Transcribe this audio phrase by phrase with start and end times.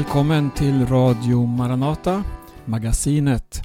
[0.00, 2.24] Välkommen till Radio Maranata,
[2.64, 3.62] magasinet.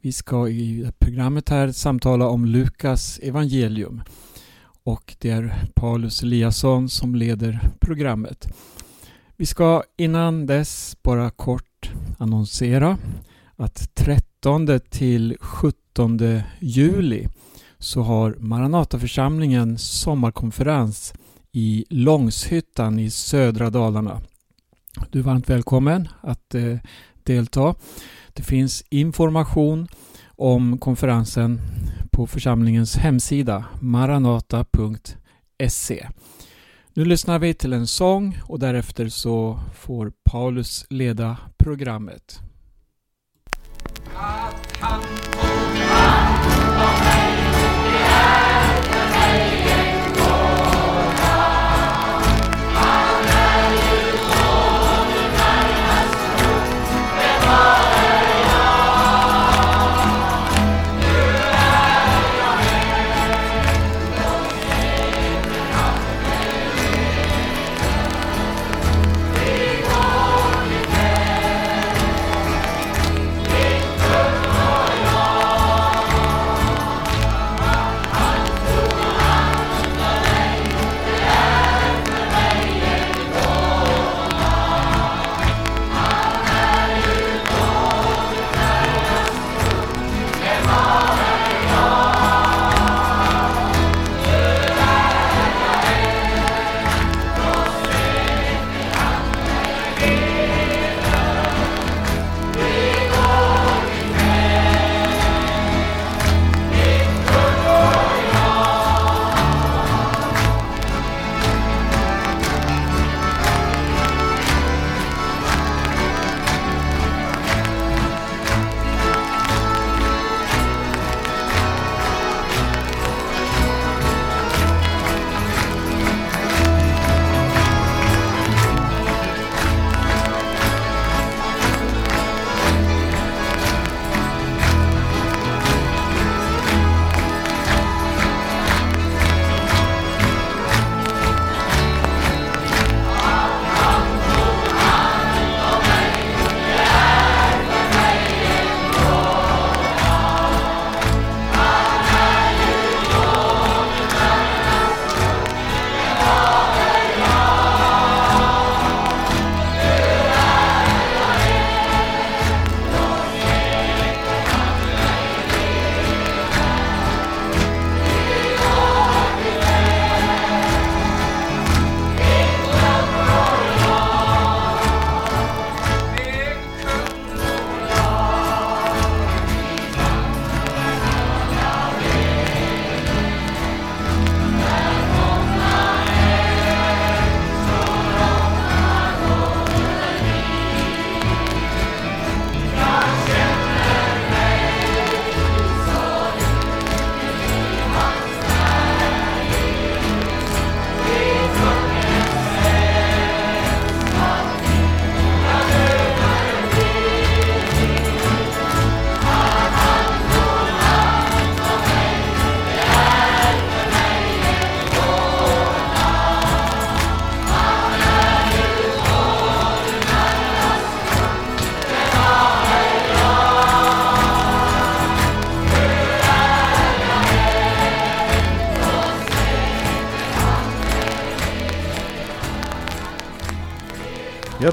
[0.00, 4.02] Vi ska i programmet här samtala om Lukas evangelium.
[4.84, 8.48] Och det är Paulus Eliasson som leder programmet.
[9.36, 12.98] Vi ska innan dess bara kort annonsera
[13.56, 16.20] att 13 till 17
[16.60, 17.28] juli
[17.78, 21.14] så har Maranataförsamlingen sommarkonferens
[21.52, 24.20] i Långshyttan i södra Dalarna.
[25.10, 26.76] Du är varmt välkommen att eh,
[27.22, 27.74] delta.
[28.32, 29.88] Det finns information
[30.28, 31.60] om konferensen
[32.10, 34.68] på församlingens hemsida maranata.se.
[36.94, 42.40] Nu lyssnar vi till en sång och därefter så får Paulus leda programmet.
[44.14, 45.02] Att han
[45.78, 47.23] Ja,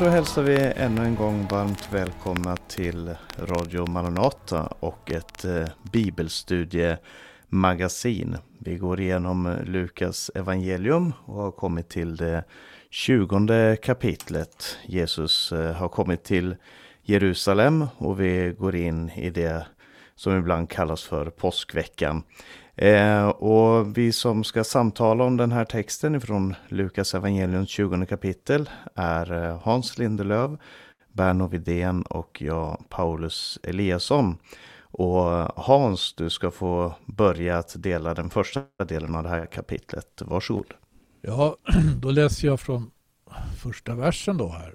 [0.02, 8.38] då hälsar vi ännu en gång varmt välkomna till Radio Maranata och ett eh, bibelstudiemagasin.
[8.60, 12.44] Vi går igenom Lukas evangelium och har kommit till det
[12.90, 14.78] tjugonde kapitlet.
[14.86, 16.56] Jesus eh, har kommit till
[17.04, 19.66] Jerusalem och vi går in i det
[20.16, 22.24] som ibland kallas för påskveckan.
[22.76, 28.70] Eh, och vi som ska samtala om den här texten ifrån Lukas evangeliums 20 kapitel
[28.96, 30.58] är eh, Hans Lindelöv,
[31.14, 34.38] Berno Vidén och jag, Paulus Eliasson.
[34.82, 39.46] Och eh, Hans, du ska få börja att dela den första delen av det här
[39.46, 40.22] kapitlet.
[40.26, 40.74] Varsågod.
[41.22, 41.56] Ja,
[42.02, 42.92] då läser jag från
[43.64, 44.74] första versen då här.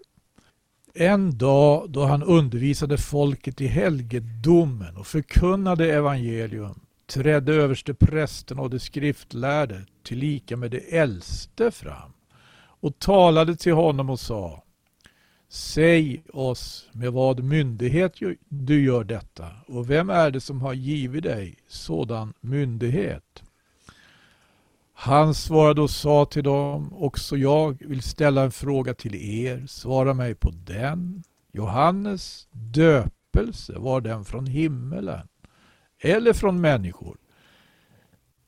[0.95, 8.71] En dag då han undervisade folket i helgedomen och förkunnade evangelium trädde överste prästen och
[8.71, 12.13] de skriftlärde tillika med de äldste fram
[12.81, 14.63] och talade till honom och sa
[15.49, 18.15] Säg oss med vad myndighet
[18.49, 23.43] du gör detta och vem är det som har givit dig sådan myndighet?
[24.99, 30.15] Han svarade och sa till dem, också jag vill ställa en fråga till er, svara
[30.15, 31.23] mig på den.
[31.53, 35.29] Johannes döpelse, var den från himmelen
[36.01, 37.17] eller från människor?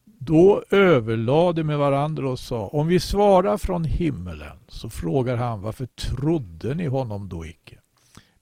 [0.05, 5.87] Då överlade med varandra och sa, om vi svarar från himmelen, så frågar han, varför
[5.87, 7.79] trodde ni honom då icke?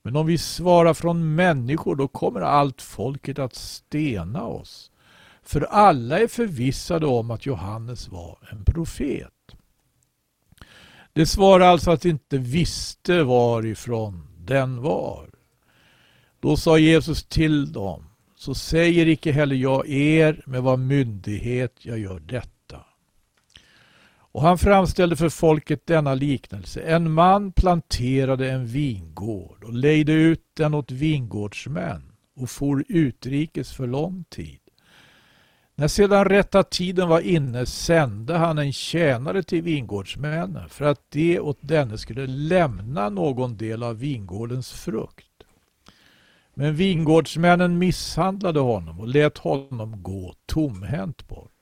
[0.03, 4.91] Men om vi svarar från människor, då kommer allt folket att stena oss.
[5.43, 9.33] För alla är förvissade om att Johannes var en profet.
[11.13, 15.31] Det svarar alltså att de inte visste varifrån den var.
[16.41, 18.06] Då sa Jesus till dem,
[18.37, 22.81] så säger icke heller jag er med vad myndighet jag gör detta.
[24.37, 26.81] Och han framställde för folket denna liknelse.
[26.81, 33.87] En man planterade en vingård och lejde ut den åt vingårdsmän och for utrikes för
[33.87, 34.59] lång tid.
[35.75, 41.41] När sedan rätta tiden var inne sände han en tjänare till vingårdsmännen för att de
[41.41, 45.27] åt denne skulle lämna någon del av vingårdens frukt.
[46.59, 51.53] Men vingårdsmännen misshandlade honom och lät honom gå tomhänt bort.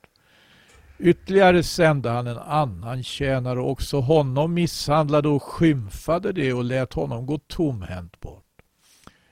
[0.99, 6.93] Ytterligare sände han en annan tjänare och också honom misshandlade och skymfade det och lät
[6.93, 8.43] honom gå tomhänt bort.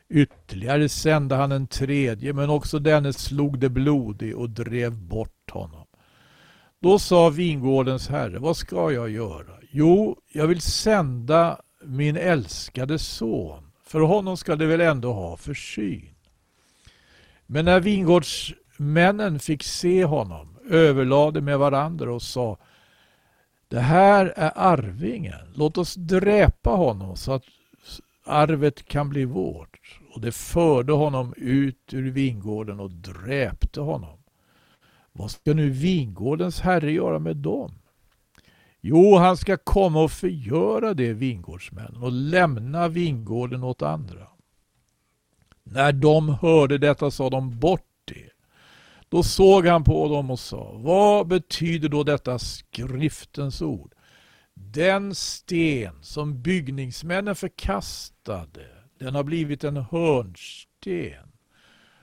[0.10, 5.86] Ytterligare sände han en tredje, men också denne slog det blodig och drev bort honom.
[6.82, 9.54] Då sa vingårdens herre, vad ska jag göra?
[9.72, 16.16] Jo, jag vill sända min älskade son, för honom ska det väl ändå ha försyn.
[17.46, 22.58] Men när vingårdsmännen fick se honom överlade med varandra och sa
[23.68, 27.44] Det här är arvingen, låt oss dräpa honom så att
[28.26, 34.20] arvet kan bli vårt och det förde honom ut ur vingården och dräpte honom.
[35.12, 37.72] Vad ska nu vingårdens herre göra med dem?
[38.86, 44.28] Jo, han ska komma och förgöra det vingårdsmännen och lämna vingården åt andra.
[45.64, 48.30] När de hörde detta sa de bort det.
[49.10, 53.94] Då såg han på dem och sa, vad betyder då detta skriftens ord?
[54.54, 58.68] Den sten som byggningsmännen förkastade
[59.00, 61.32] den har blivit en hörnsten.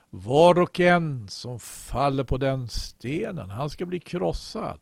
[0.09, 4.79] Var och en som faller på den stenen, han ska bli krossad.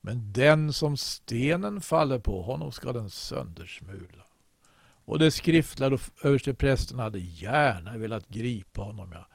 [0.00, 4.24] Men den som stenen faller på, honom ska den söndersmula.
[5.04, 9.12] Och det skriftlärde och översteprästen hade gärna velat gripa honom.
[9.12, 9.28] Ja.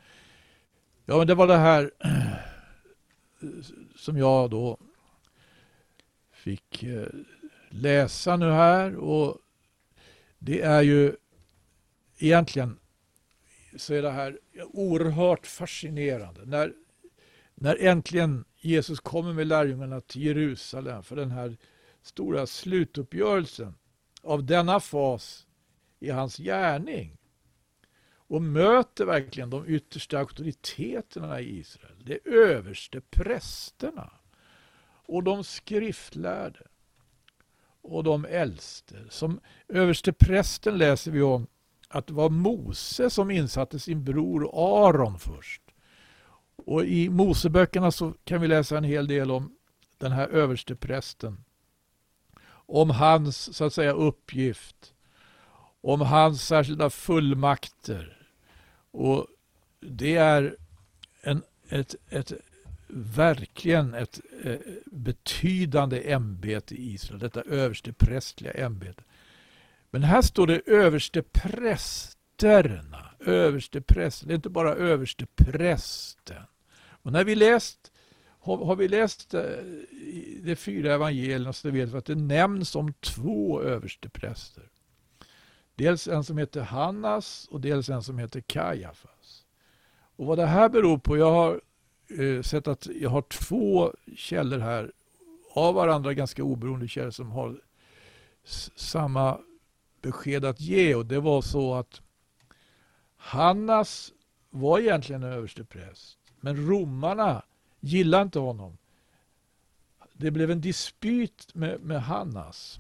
[1.06, 1.92] ja, men det var det här
[3.96, 4.78] som jag då
[6.32, 7.08] fick eh,
[7.70, 8.96] läsa nu här.
[8.96, 9.38] Och
[10.40, 11.16] det är ju
[12.18, 12.80] egentligen
[13.78, 14.40] så är det här
[14.74, 16.46] oerhört fascinerande.
[16.46, 16.74] När,
[17.64, 21.58] när äntligen Jesus kommer med lärjungarna till Jerusalem för den här
[22.02, 23.76] stora slutuppgörelsen
[24.24, 25.48] av denna fas
[26.00, 27.18] i hans gärning
[28.16, 32.06] och möter verkligen de yttersta auktoriteterna i Israel.
[32.06, 34.12] De överste prästerna
[35.06, 36.68] och de skriftlärde
[37.82, 38.96] och de äldste.
[39.10, 41.48] Som överste prästen läser vi om
[41.88, 45.63] att det var Mose som insatte sin bror Aron först.
[46.56, 49.56] Och i Moseböckerna så kan vi läsa en hel del om
[49.98, 51.44] den här översteprästen.
[52.50, 54.94] Om hans så att säga uppgift.
[55.82, 58.28] Om hans särskilda fullmakter.
[58.92, 59.28] Och
[59.80, 60.56] det är
[61.22, 62.32] en, ett, ett,
[62.88, 67.20] verkligen ett eh, betydande ämbete i Israel.
[67.20, 69.04] Detta översteprästliga ämbete.
[69.90, 71.22] Men här står det överste
[72.38, 73.10] prästerna.
[73.20, 74.28] Översteprästen.
[74.28, 76.44] det är inte bara Översteprästen.
[77.04, 77.92] Och när vi läst,
[78.40, 79.42] har, har vi läst eh,
[80.42, 84.70] de fyra evangelierna så vet vi att det nämns om två överstepräster.
[85.76, 89.46] Dels en som heter Hannas och dels en som heter Kajafas.
[90.16, 91.62] Och vad det här beror på, jag har
[92.20, 94.92] eh, sett att jag har två källor här
[95.54, 97.62] av varandra ganska oberoende källor som har
[98.76, 99.40] samma
[100.02, 102.02] besked att ge och det var så att
[103.26, 104.14] Hannas
[104.50, 107.42] var egentligen en överstepräst men romarna
[107.80, 108.78] gillade inte honom.
[110.14, 112.80] Det blev en dispyt med, med Hannas.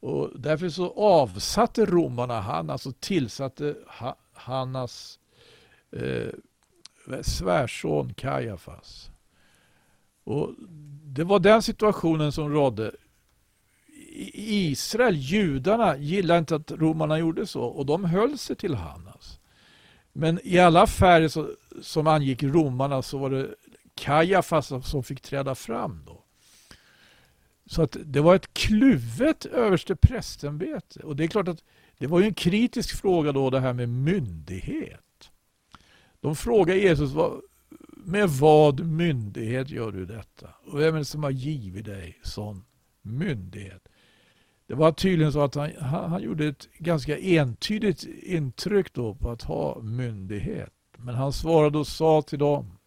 [0.00, 5.18] Och därför så avsatte romarna Hannas och tillsatte ha, Hannas
[5.90, 6.32] eh,
[7.22, 9.10] svärson Kajafas.
[10.24, 10.54] Och
[11.04, 12.92] det var den situationen som rådde
[14.34, 19.07] Israel, judarna, gillade inte att romarna gjorde så och de höll sig till Hannas.
[20.18, 21.50] Men i alla affärer så,
[21.82, 23.54] som angick romarna så var det
[23.94, 26.24] Kajafas som fick träda fram då.
[27.66, 31.00] Så att det var ett kluvet överste prästämbete.
[31.00, 31.64] Och det är klart att
[31.98, 35.30] det var ju en kritisk fråga då det här med myndighet.
[36.20, 37.10] De frågar Jesus,
[37.90, 40.50] med vad myndighet gör du detta?
[40.64, 42.64] Och vem är det som har givit dig sån
[43.02, 43.87] myndighet?
[44.68, 49.42] Det var tydligen så att han, han, gjorde ett ganska entydigt intryck då på att
[49.42, 50.72] ha myndighet.
[50.96, 52.78] Men han svarade och sa till dem.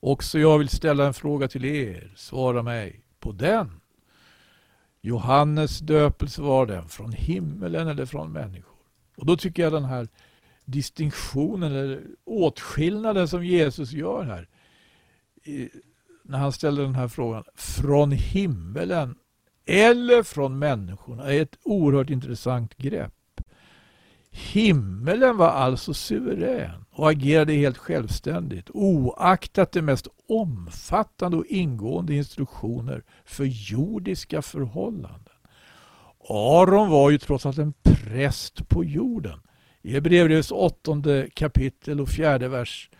[0.00, 2.12] Också jag vill ställa en fråga till er.
[2.16, 3.80] Svara mig på den.
[5.00, 8.76] Johannes döpelse var den från himmelen eller från människor?
[9.16, 10.08] Och då tycker jag den här
[10.64, 14.48] distinktionen eller åtskillnaden som Jesus gör här
[16.22, 19.16] när han ställer den här frågan från himmelen
[19.66, 23.12] eller från människorna är ett oerhört intressant grepp.
[24.30, 33.02] Himmelen var alltså suverän och agerade helt självständigt oaktat de mest omfattande och ingående instruktioner
[33.24, 35.34] för jordiska förhållanden.
[36.28, 39.40] Aron var ju trots allt en präst på jorden.
[39.82, 42.90] I Hebreerbrevets åttonde kapitel och fjärde vers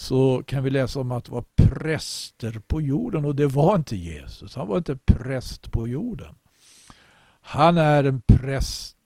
[0.00, 3.96] så kan vi läsa om att det var präster på jorden och det var inte
[3.96, 4.56] Jesus.
[4.56, 6.34] Han var inte präst på jorden.
[7.40, 8.96] Han är en präst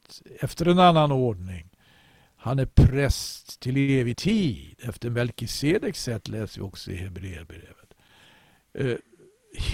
[0.41, 1.71] efter en annan ordning.
[2.37, 4.81] Han är präst till evig tid.
[4.83, 7.95] Efter Melkisedeks sätt läser vi också i Hebreerbrevet.
[8.75, 8.97] Eh,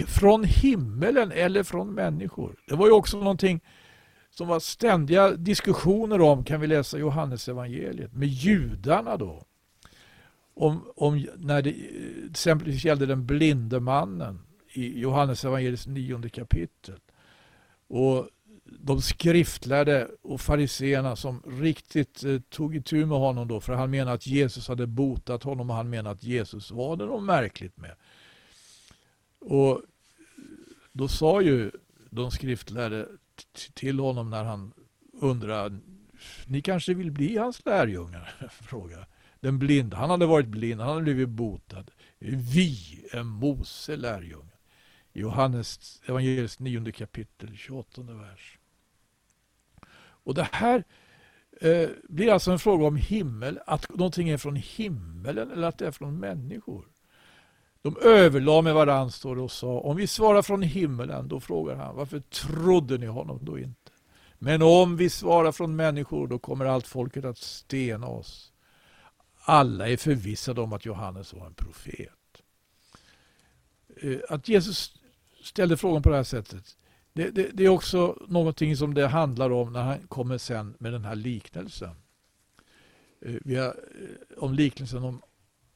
[0.06, 2.56] från himmelen eller från människor.
[2.66, 3.60] Det var ju också någonting
[4.30, 9.46] som var ständiga diskussioner om, kan vi läsa i Johannes evangeliet med judarna då.
[10.60, 11.74] Om, om när det
[12.30, 14.38] exempelvis gällde den blinde mannen
[14.72, 17.00] i Johannes evangeliets nionde kapitel.
[17.88, 18.28] Och
[18.64, 24.12] de skriftlärde och fariseerna som riktigt eh, tog itu med honom då för han menade
[24.12, 27.94] att Jesus hade botat honom och han menade att Jesus var det något märkligt med.
[29.38, 29.82] Och
[30.92, 31.70] då sa ju
[32.10, 33.08] de skriftlärde
[33.74, 34.72] till honom när han
[35.12, 35.78] undrade
[36.46, 38.34] ni kanske vill bli hans lärjungar?
[38.50, 39.06] Fråga.
[39.40, 41.90] Den blinde, han hade varit blind, han hade blivit botad.
[42.18, 44.50] Vi är Mose lärjunge.
[45.12, 48.58] Johannes evangeliets nionde kapitel, 28 vers.
[50.24, 50.84] Och det här
[51.60, 55.86] eh, blir alltså en fråga om himmel, att någonting är från himmelen eller att det
[55.86, 56.84] är från människor.
[57.82, 61.96] De överlade med varandra står och sa, om vi svarar från himmelen, då frågar han,
[61.96, 63.92] varför trodde ni honom då inte?
[64.38, 68.49] Men om vi svarar från människor, då kommer allt folket att stena oss.
[69.42, 72.42] Alla är förvissade om att Johannes var en profet.
[73.96, 74.94] Eh, att Jesus
[75.42, 76.76] ställde frågan på det här sättet,
[77.12, 80.92] det, det, det, är också någonting som det handlar om när han kommer sen med
[80.92, 81.94] den här liknelsen.
[83.20, 85.22] Eh, vi har, eh, om liknelsen om,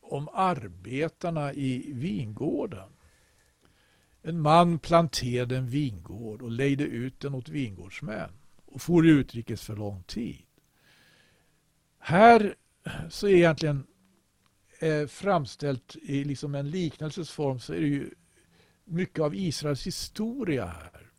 [0.00, 2.88] om arbetarna i vingården.
[4.23, 8.30] En man planterade en vingård och lejde ut den åt vingårdsmän
[8.66, 10.42] och for utrikes för lång tid.
[11.99, 12.54] Här
[13.11, 13.87] så är egentligen
[14.79, 18.11] eh, framställt i liksom en liknelsesform så är det ju
[18.85, 21.11] mycket av Israels historia här.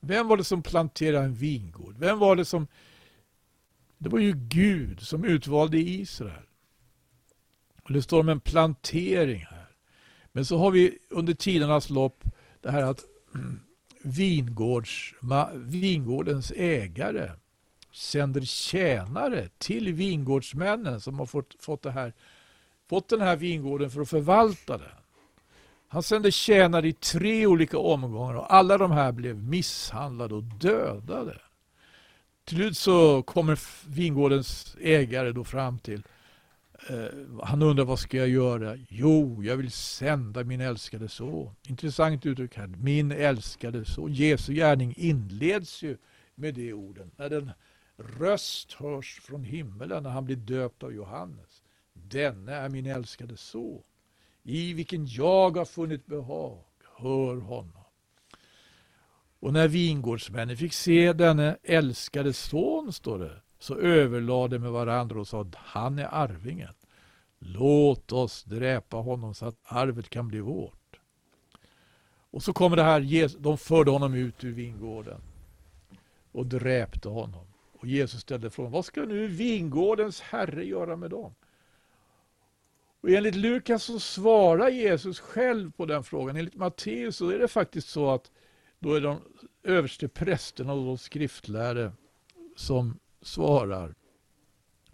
[0.00, 1.96] Vem var det som planterade en vingård?
[1.98, 2.66] Vem var det som...
[3.98, 6.46] Det var ju Gud som utvalde Israel.
[7.82, 9.66] Och det står om en plantering här.
[10.32, 12.24] Men så har vi under tidernas lopp
[12.60, 13.60] det här att mm,
[14.02, 15.14] vingårds,
[15.54, 17.30] vingårdens ägare
[17.92, 22.12] sänder tjänare till vingårdsmännen som har fått, fått, det här,
[22.88, 24.88] fått den här vingården för att förvalta den.
[25.88, 31.40] Han sände tjänare i tre olika omgångar och alla de här blev misshandlade och dödade.
[32.44, 36.02] Till slut så kommer vingårdens ägare då fram till
[36.88, 38.76] eh, han undrar vad ska jag göra?
[38.88, 41.54] Jo, jag vill sända min älskade son.
[41.68, 42.66] Intressant uttryck här.
[42.66, 44.12] Min älskade son.
[44.12, 45.96] Jesu gärning inleds ju
[46.34, 47.10] med de orden.
[47.16, 47.50] När den
[48.00, 51.62] röst hörs från himmelen när han blir döpt av Johannes.
[51.92, 53.82] Denne är min älskade son
[54.42, 56.64] i vilken jag har funnit behag.
[56.96, 57.84] Hör honom.
[59.40, 65.28] Och när vingårdsmännen fick se denne älskade son, står det, så överlade med varandra och
[65.28, 66.74] sa att han är arvingen.
[67.38, 71.00] Låt oss dräpa honom så att arvet kan bli vårt.
[72.30, 75.20] Och så kommer det här, de förde honom ut ur vingården
[76.32, 77.46] och dräpte honom.
[77.80, 81.34] Och Jesus ställde frågan, vad ska nu vingårdens herre göra med dem?
[83.00, 86.36] Och enligt Lukas så svarar Jesus själv på den frågan.
[86.36, 88.30] Enligt Matteus så är det faktiskt så att
[88.78, 89.20] då är de
[89.62, 91.92] överste prästerna och de skriftlärde
[92.56, 93.94] som svarar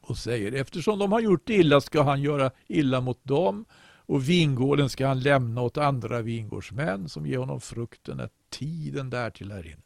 [0.01, 3.65] och säger eftersom de har gjort illa ska han göra illa mot dem
[4.07, 9.51] och vingården ska han lämna åt andra vingårdsmän som ger honom frukten när tiden därtill
[9.51, 9.86] är inne.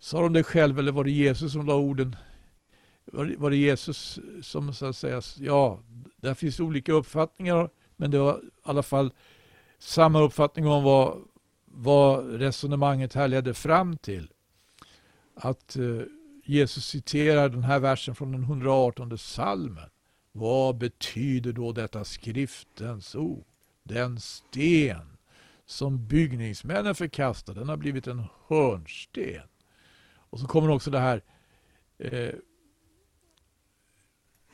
[0.00, 2.16] Sa de det själv eller var det Jesus som la orden?
[3.12, 5.80] Var det Jesus som så att säga, ja,
[6.16, 9.12] där finns olika uppfattningar men det var i alla fall
[9.78, 11.18] samma uppfattning om vad,
[11.64, 14.30] vad resonemanget här ledde fram till.
[15.34, 16.02] Att eh,
[16.44, 19.90] Jesus citerar den här versen från den 118 salmen.
[20.32, 23.44] Vad betyder då detta skriftens ord?
[23.82, 25.16] Den sten
[25.66, 29.49] som byggningsmännen förkastade, den har blivit en hörnsten.
[30.30, 31.24] Och så kommer också det här,
[31.98, 32.34] eh,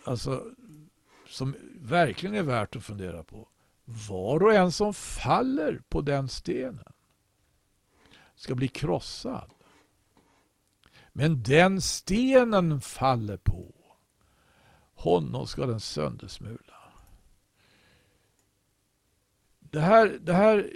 [0.05, 0.45] alltså,
[1.29, 3.49] som verkligen är värt att fundera på.
[3.85, 6.93] Var och en som faller på den stenen
[8.35, 9.51] ska bli krossad.
[11.13, 13.75] Men den stenen faller på,
[14.95, 16.93] honom ska den söndersmula.
[19.61, 20.71] Det här, det här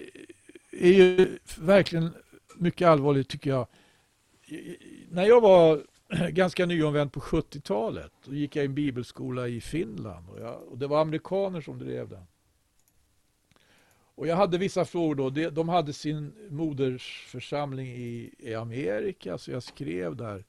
[0.71, 2.14] är ju verkligen
[2.57, 3.66] mycket allvarligt tycker jag.
[5.12, 5.87] När jag var
[6.31, 10.79] ganska nyomvänd på 70-talet, då gick jag i en bibelskola i Finland och, jag, och
[10.79, 12.26] det var amerikaner som drev den.
[14.14, 15.50] Och jag hade vissa frågor då.
[15.50, 20.45] De hade sin modersförsamling i, i Amerika, så jag skrev där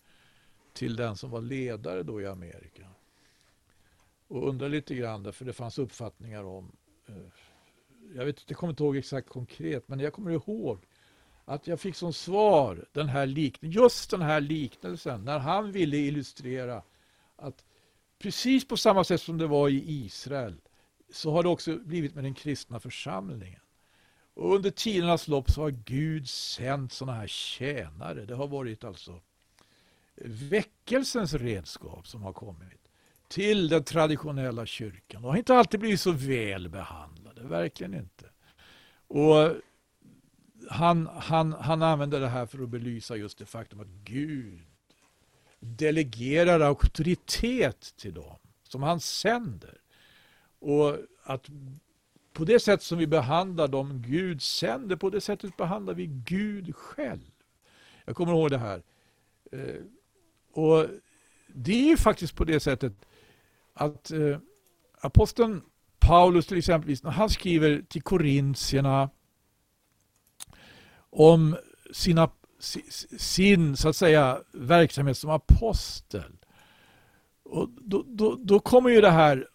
[0.74, 2.88] till den som var ledare då i Amerika.
[4.28, 6.72] Och undrade lite grann, för det fanns uppfattningar om
[7.08, 7.16] eh,
[8.16, 10.86] jag vet jag kommer inte ihåg exakt konkret, men jag kommer ihåg
[11.46, 15.98] att jag fick som svar den här liknelsen, just den här liknelsen, när han ville
[15.98, 16.84] illustrera
[17.36, 17.66] att
[18.20, 20.62] precis på samma sätt som det var i Israel,
[21.12, 23.62] så har det också blivit med den kristna församlingen.
[24.34, 28.26] Och under tidernas lopp så har Gud sänt sådana här tjänare.
[28.26, 29.22] Det har varit alltså
[30.26, 32.82] väckelsens redskap som har kommit
[33.28, 35.22] till den traditionella kyrkan.
[35.22, 38.26] De har inte alltid blivit så väl behandlade, verkligen inte.
[39.08, 39.56] Och
[40.72, 44.60] han, han, han använder det här för att belysa just det faktum att Gud
[45.60, 49.78] delegerar auktoritet till dem som han sänder.
[50.60, 51.50] Och att
[52.34, 56.76] på det sätt som vi behandlar dem Gud sänder, på det sättet behandlar vi Gud
[56.76, 57.32] själv.
[58.06, 58.84] Jag kommer ihåg det här.
[59.52, 59.84] Eh,
[60.52, 60.88] och
[61.48, 62.94] Det är ju faktiskt på det sättet
[63.74, 64.38] att eh,
[65.02, 65.62] aposteln
[66.00, 69.10] Paulus till exempel, när han skriver till korintierna
[71.12, 71.56] om
[71.94, 72.30] sina,
[73.18, 76.34] sin så att säga, verksamhet som apostel.
[77.44, 79.48] Och då, då, då kommer ju det här,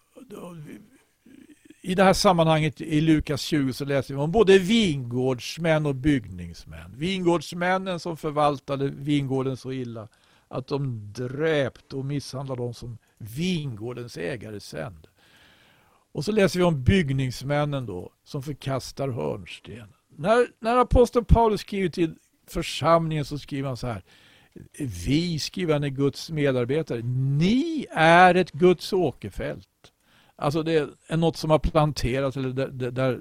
[1.82, 6.94] i det här sammanhanget i Lukas 20 så läser vi om både vingårdsmän och byggningsmän.
[6.96, 10.08] Vingårdsmännen som förvaltade vingården så illa
[10.48, 15.08] att de dräpte och misshandlade dem som vingårdens ägare sände.
[16.12, 19.95] Och så läser vi om byggningsmännen då som förkastar hörnstenen.
[20.18, 22.14] När, när aposteln Paulus skriver till
[22.46, 24.02] församlingen så skriver han så här.
[25.06, 27.02] Vi, skriver han, är Guds medarbetare.
[27.38, 29.68] Ni är ett Guds åkerfält.
[30.36, 33.20] Alltså det är något som har planterats eller där, där,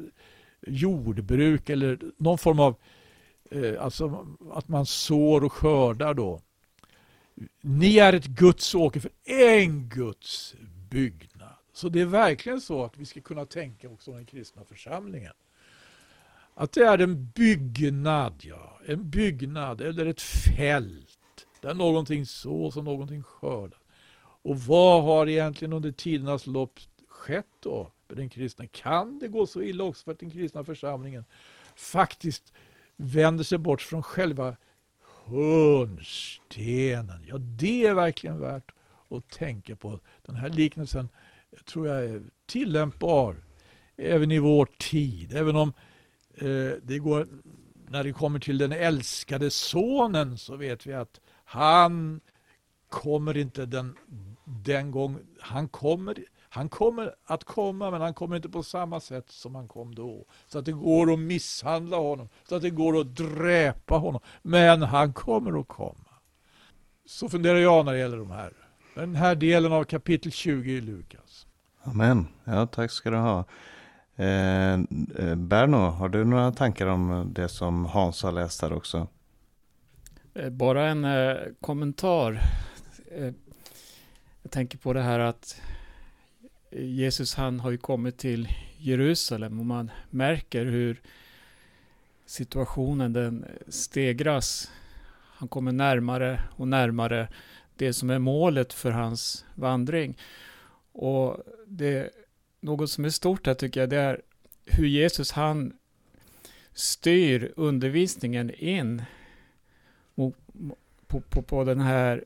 [0.67, 2.75] jordbruk eller någon form av
[3.51, 6.41] eh, alltså att man sår och skördar då.
[7.61, 10.55] Ni är ett Guds åker en Guds
[10.89, 11.55] byggnad.
[11.73, 15.33] Så det är verkligen så att vi ska kunna tänka också om den kristna församlingen.
[16.57, 18.79] Att det är en byggnad, ja.
[18.85, 23.79] En byggnad eller ett fält där någonting sås och någonting skördas.
[24.17, 28.67] Och vad har egentligen under tidernas lopp skett då för den kristna?
[28.67, 31.25] Kan det gå så illa också för att den kristna församlingen
[31.75, 32.53] faktiskt
[32.95, 34.55] vänder sig bort från själva
[35.25, 37.25] hörnstenen.
[37.27, 38.71] Ja, det är verkligen värt
[39.09, 39.99] att tänka på.
[40.25, 41.09] Den här liknelsen
[41.65, 43.35] tror jag är tillämpbar
[43.97, 45.35] även i vår tid.
[45.35, 45.73] Även om
[46.37, 47.27] Eh, det går,
[47.87, 52.21] när det kommer till den älskade sonen så vet vi att han
[52.89, 53.95] kommer inte den,
[54.45, 56.15] den gång, han kommer
[56.55, 60.25] han kommer att komma, men han kommer inte på samma sätt som han kom då.
[60.47, 64.21] Så att det går att misshandla honom, så att det går att dräpa honom.
[64.41, 66.09] Men han kommer att komma.
[67.05, 68.53] Så funderar jag när det gäller de här.
[68.95, 71.47] Den här delen av kapitel 20 i Lukas.
[71.83, 72.27] Amen.
[72.43, 73.45] Ja, tack ska du ha.
[74.15, 79.07] Eh, eh, Berno, har du några tankar om det som Hans har läst här också?
[80.33, 82.41] Eh, bara en eh, kommentar.
[83.11, 83.33] Eh,
[84.41, 85.61] jag tänker på det här att
[86.71, 88.47] Jesus han har ju kommit till
[88.77, 91.01] Jerusalem och man märker hur
[92.25, 94.71] situationen den stegras
[95.37, 97.27] han kommer närmare och närmare
[97.75, 100.17] det som är målet för hans vandring.
[100.91, 102.09] Och det,
[102.65, 104.21] något som är stort här tycker jag, det är
[104.65, 105.73] hur Jesus han
[106.73, 109.03] styr undervisningen in
[111.07, 112.23] på, på, på den här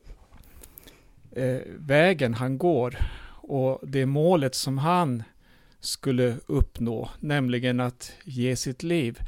[1.32, 2.96] eh, vägen han går
[3.42, 5.22] och det målet som han
[5.80, 9.18] skulle uppnå, nämligen att ge sitt liv.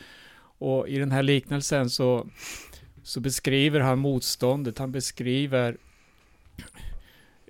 [0.58, 2.28] Och i den här liknelsen så,
[3.02, 5.76] så beskriver han motståndet, han beskriver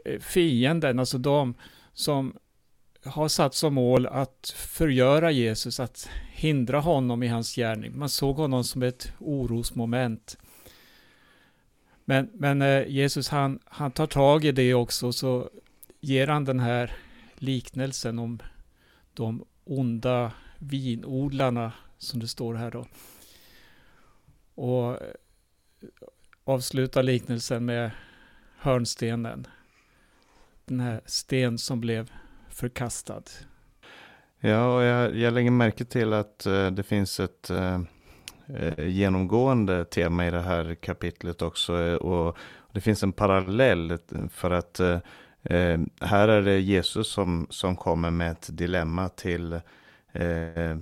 [0.05, 1.55] eh, fienden, alltså de
[1.93, 2.37] som
[3.05, 7.99] har satt som mål att förgöra Jesus, att hindra honom i hans gärning.
[7.99, 10.39] Man såg honom som ett orosmoment.
[12.05, 15.51] Men, men eh, Jesus han, han tar tag i det också, så
[16.01, 16.93] ger han den här
[17.35, 18.39] liknelsen om
[19.15, 22.87] de onda vinodlarna, som det står här då.
[24.55, 25.09] Och eh,
[26.45, 27.91] avslutar liknelsen med
[28.57, 29.47] hörnstenen.
[30.65, 32.11] Den här sten som blev
[32.63, 33.23] förkastad.
[34.41, 37.81] Ja, och jag, jag lägger märke till att eh, det finns ett eh,
[38.57, 41.81] eh genomgående tema i det här kapitlet också.
[41.81, 42.37] Eh, och
[42.73, 43.99] det finns en parallell
[44.31, 44.99] för att eh,
[45.43, 49.61] eh, här är det Jesus som, som kommer med ett dilemma till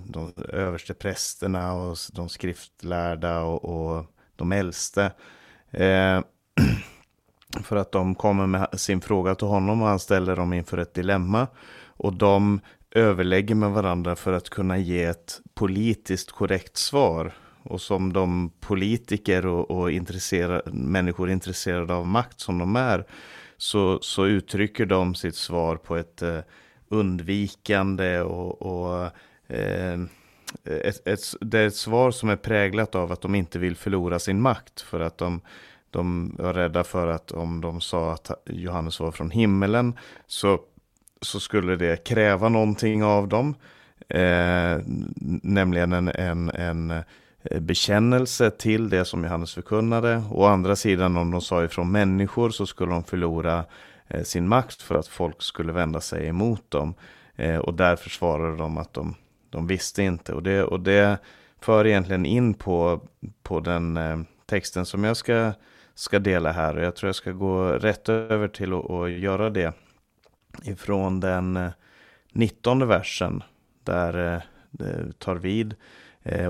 [0.03, 5.11] de överste prästerna och de skriftlärda och, och de äldste.
[7.63, 10.93] för att de kommer med sin fråga till honom och han ställer dem inför ett
[10.93, 11.47] dilemma.
[11.85, 12.59] Och de
[12.91, 17.33] överlägger med varandra för att kunna ge ett politiskt korrekt svar.
[17.63, 23.05] Och som de politiker och, och intresserade, människor intresserade av makt som de är,
[23.57, 26.39] så, så uttrycker de sitt svar på ett eh,
[26.89, 29.03] undvikande och, och
[29.47, 29.99] eh,
[30.63, 34.19] ett, ett, det är ett svar som är präglat av att de inte vill förlora
[34.19, 34.81] sin makt.
[34.81, 35.41] För att de,
[35.91, 40.59] de var rädda för att om de sa att Johannes var från himmelen så
[41.21, 43.55] så skulle det kräva någonting av dem.
[44.09, 44.79] Eh,
[45.43, 46.91] nämligen en, en, en
[47.43, 50.23] eh, bekännelse till det som Johannes förkunnade.
[50.31, 53.65] Å andra sidan om de sa ifrån människor så skulle de förlora
[54.07, 56.93] eh, sin makt för att folk skulle vända sig emot dem.
[57.35, 59.15] Eh, och därför svarade de att de,
[59.49, 60.33] de visste inte.
[60.33, 61.17] Och det, och det
[61.61, 63.01] för egentligen in på,
[63.43, 65.53] på den eh, texten som jag ska,
[66.01, 66.77] ska dela här.
[66.77, 69.73] Och jag tror jag ska gå rätt över till att göra det
[70.63, 71.69] ifrån den eh,
[72.31, 73.43] 19 versen
[73.83, 75.75] där det tar vid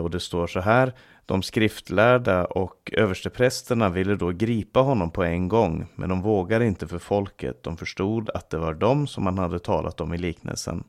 [0.01, 0.93] och det står så här.
[1.25, 6.87] De skriftlärda och översteprästerna ville då gripa honom på en gång, men de vågade inte
[6.87, 7.63] för folket.
[7.63, 10.83] De förstod att det var dem som han hade talat om i liknelsen.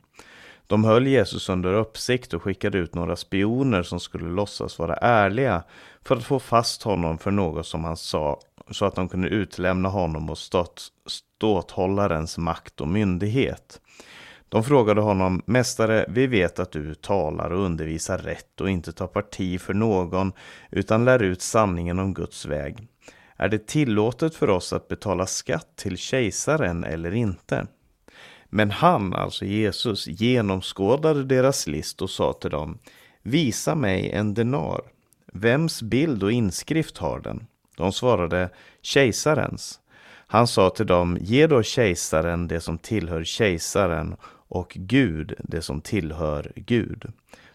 [0.67, 5.63] De höll Jesus under uppsikt och skickade ut några spioner som skulle låtsas vara ärliga
[6.03, 8.41] för att få fast honom för något som han sa
[8.75, 10.39] så att de kunde utlämna honom och
[11.07, 13.81] ståthållarens makt och myndighet.
[14.49, 19.07] De frågade honom, Mästare, vi vet att du talar och undervisar rätt och inte tar
[19.07, 20.33] parti för någon,
[20.71, 22.89] utan lär ut sanningen om Guds väg.
[23.37, 27.67] Är det tillåtet för oss att betala skatt till kejsaren eller inte?
[28.45, 32.79] Men han, alltså Jesus, genomskådade deras list och sa till dem,
[33.23, 34.81] Visa mig en denar.
[35.33, 37.47] Vems bild och inskrift har den?
[37.77, 38.51] De svarade
[38.83, 39.81] kejsarens.
[40.27, 44.17] Han sa till dem, ge då kejsaren det som tillhör kejsaren
[44.49, 47.13] och Gud det som tillhör Gud.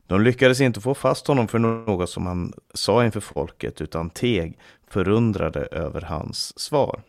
[0.07, 4.57] De lyckades inte få fast honom för något som han sa inför folket, utan teg
[4.89, 7.01] förundrade över hans svar.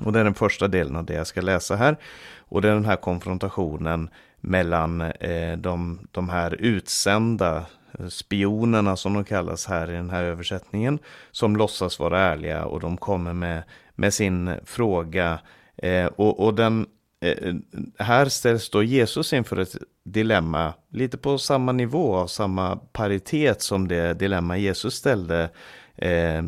[0.00, 1.96] Och det är den första delen av det jag ska läsa här.
[2.38, 4.10] Och det är den här konfrontationen
[4.40, 7.66] mellan eh, de, de här utsända
[7.98, 10.98] Eh, spionerna som de kallas här i den här översättningen,
[11.30, 13.62] som låtsas vara ärliga och de kommer med,
[13.94, 15.40] med sin fråga.
[15.76, 16.86] Eh, och, och den,
[17.20, 17.54] eh,
[17.98, 23.88] här ställs då Jesus inför ett dilemma, lite på samma nivå, av samma paritet som
[23.88, 25.50] det dilemma Jesus ställde
[25.96, 26.42] eh,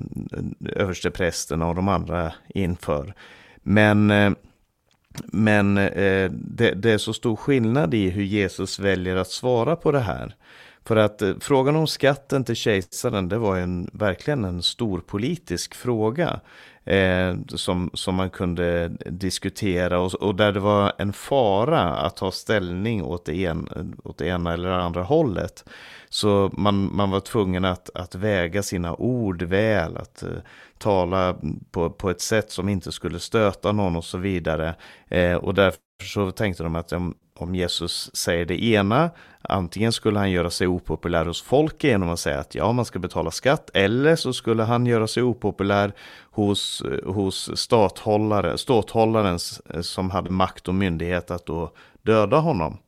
[0.67, 3.15] översteprästerna och de andra inför.
[3.63, 4.31] Men eh,
[5.25, 9.93] men eh, det, det, är så stor skillnad i hur Jesus väljer att svara på
[9.93, 10.35] det här.
[10.91, 15.75] För att eh, frågan om skatten till kejsaren, det var en, verkligen en stor politisk
[15.75, 16.41] fråga.
[16.85, 22.31] Eh, som, som man kunde diskutera och, och, där det var en fara att ta
[22.31, 25.65] ställning åt det, en, åt det ena eller andra hållet.
[26.09, 30.29] Så man, man var tvungen att, att väga sina ord väl, att eh,
[30.79, 31.37] tala
[31.71, 34.75] på, på ett sätt som inte skulle stöta någon och så vidare.
[35.09, 36.93] Eh, och därför så tänkte de att
[37.35, 39.11] om, Jesus säger det ena,
[39.43, 42.99] antingen skulle han göra sig opopulär hos folket genom att säga att ja, man ska
[42.99, 45.93] betala skatt, eller så skulle han göra sig opopulär
[46.31, 49.39] hos, hos stathållare, ståthållaren
[49.81, 52.79] som hade makt och myndighet att då döda honom.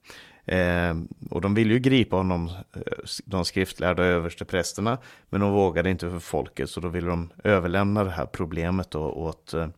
[0.45, 0.95] Eh,
[1.31, 2.83] och de ville ju gripa honom, eh,
[3.25, 4.99] de skriftlärda översteprästerna,
[5.31, 9.01] men de vågade inte för folket, så då ville de överlämna det här problemet då
[9.01, 9.69] åt, eh,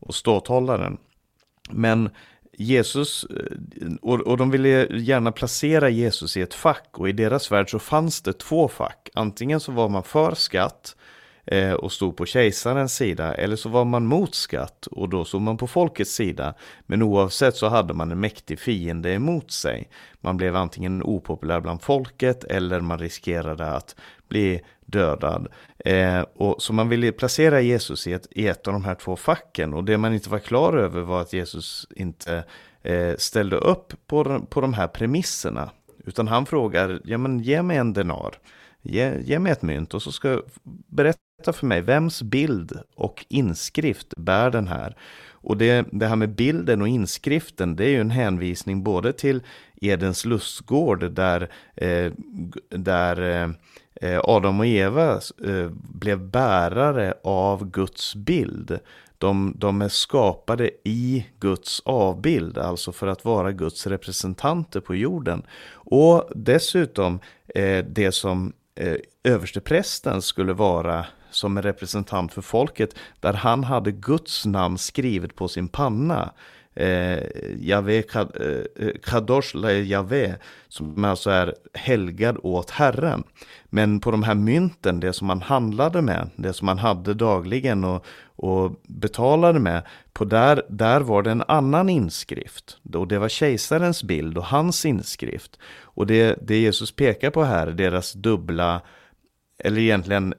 [0.00, 0.98] åt ståthållaren.
[1.70, 2.10] Men
[2.60, 7.52] Jesus, eh, och, och de ville gärna placera Jesus i ett fack och i deras
[7.52, 9.08] värld så fanns det två fack.
[9.14, 10.96] Antingen så var man för skatt
[11.46, 15.42] eh, och stod på kejsarens sida eller så var man mot skatt och då stod
[15.42, 16.54] man på folkets sida.
[16.86, 19.88] Men oavsett så hade man en mäktig fiende emot sig.
[20.20, 23.96] Man blev antingen opopulär bland folket eller man riskerade att
[24.28, 25.48] bli dödad.
[25.84, 29.16] Eh, och, så man ville placera Jesus i ett, i ett av de här två
[29.16, 32.44] facken och det man inte var klar över var att Jesus inte
[32.82, 35.70] eh, ställde upp på, de, på de här premisserna.
[36.04, 38.34] Utan han frågar, ja men ge mig en denar,
[38.82, 40.42] ge, ge mig ett mynt och så ska jag
[41.40, 44.96] berätta för mig vems bild och inskrift bär den här.
[45.42, 49.42] Och det, det här med bilden och inskriften, det är ju en hänvisning både till
[49.80, 52.12] Edens lustgård där, eh,
[52.68, 53.54] där
[54.00, 58.78] eh, Adam och Eva eh, blev bärare av Guds bild.
[59.18, 65.42] De, de är skapade i Guds avbild, alltså för att vara Guds representanter på jorden.
[65.72, 67.20] Och dessutom
[67.54, 73.92] eh, det som eh, översteprästen skulle vara som en representant för folket, där han hade
[73.92, 76.32] Guds namn skrivet på sin panna
[76.74, 77.22] eh,
[77.58, 78.20] Jave, eh,
[78.76, 80.34] eh, Kadosh Javé,
[80.68, 83.22] som alltså är helgad åt Herren.
[83.64, 87.84] Men på de här mynten, det som man handlade med, det som man hade dagligen
[87.84, 92.78] och, och betalade med, på där, där var det en annan inskrift.
[92.94, 95.58] Och det var kejsarens bild och hans inskrift.
[95.82, 98.80] Och det, det Jesus pekar på här, deras dubbla
[99.64, 100.34] eller egentligen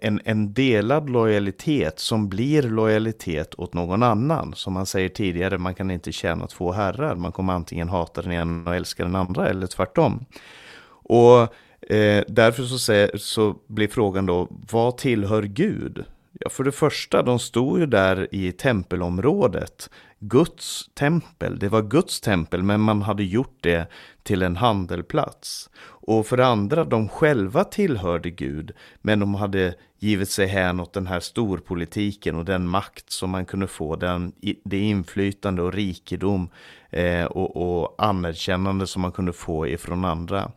[0.00, 4.54] en, en delad lojalitet som blir lojalitet åt någon annan.
[4.54, 7.16] Som man säger tidigare, man kan inte tjäna två herrar.
[7.16, 10.24] Man kommer antingen hata den ena och älska den andra eller tvärtom.
[11.02, 11.40] Och
[11.92, 16.04] eh, därför så, säger, så blir frågan då, vad tillhör Gud?
[16.32, 19.90] Ja, för det första, de stod ju där i tempelområdet.
[20.18, 23.86] Guds tempel, det var Guds tempel, men man hade gjort det
[24.22, 25.70] till en handelplats.
[26.00, 30.92] Och för det andra, de själva tillhörde Gud, men de hade givit sig hän åt
[30.92, 34.32] den här storpolitiken och den makt som man kunde få, den,
[34.64, 36.48] det inflytande och rikedom
[36.90, 40.52] eh, och, och anerkännande som man kunde få ifrån andra.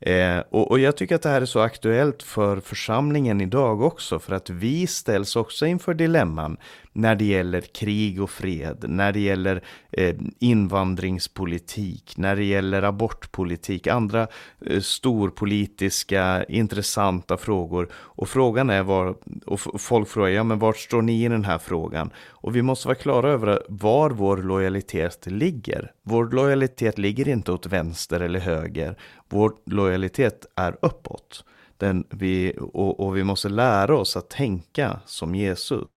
[0.00, 4.18] Eh, och, och, jag tycker att det här är så aktuellt för församlingen idag också,
[4.18, 6.56] för att vi ställs också inför dilemman
[6.98, 13.86] när det gäller krig och fred, när det gäller eh, invandringspolitik, när det gäller abortpolitik,
[13.86, 14.26] andra
[14.66, 17.88] eh, storpolitiska intressanta frågor.
[17.94, 21.58] Och frågan är var, och folk frågar, ja men vart står ni i den här
[21.58, 22.10] frågan?
[22.28, 25.92] Och vi måste vara klara över var vår lojalitet ligger.
[26.02, 28.96] Vår lojalitet ligger inte åt vänster eller höger.
[29.28, 31.44] Vår lojalitet är uppåt.
[31.76, 35.88] Den vi, och, och vi måste lära oss att tänka som Jesus.